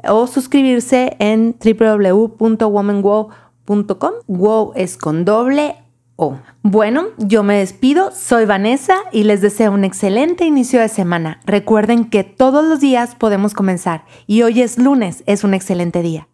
o 0.08 0.28
suscribirse 0.28 1.18
en 1.18 1.56
www.womanwow.com. 1.58 4.12
Wow 4.28 4.74
es 4.76 4.96
con 4.96 5.26
doble 5.26 5.78
O. 6.18 6.38
Bueno, 6.62 7.08
yo 7.18 7.42
me 7.42 7.58
despido, 7.58 8.12
soy 8.12 8.46
Vanessa 8.46 8.98
y 9.12 9.24
les 9.24 9.42
deseo 9.42 9.72
un 9.72 9.86
excelente 9.86 10.46
inicio 10.46 10.80
de 10.80 10.88
semana. 10.88 11.40
Recuerden 11.48 12.12
que 12.12 12.24
todos 12.24 12.64
los 12.64 12.80
días 12.80 13.16
podemos 13.16 13.56
comenzar 13.56 14.06
y 14.28 14.44
hoy 14.44 14.62
es 14.62 14.78
lunes, 14.78 15.24
es 15.26 15.44
un 15.44 15.56
excelente 15.56 16.04
día. 16.04 16.28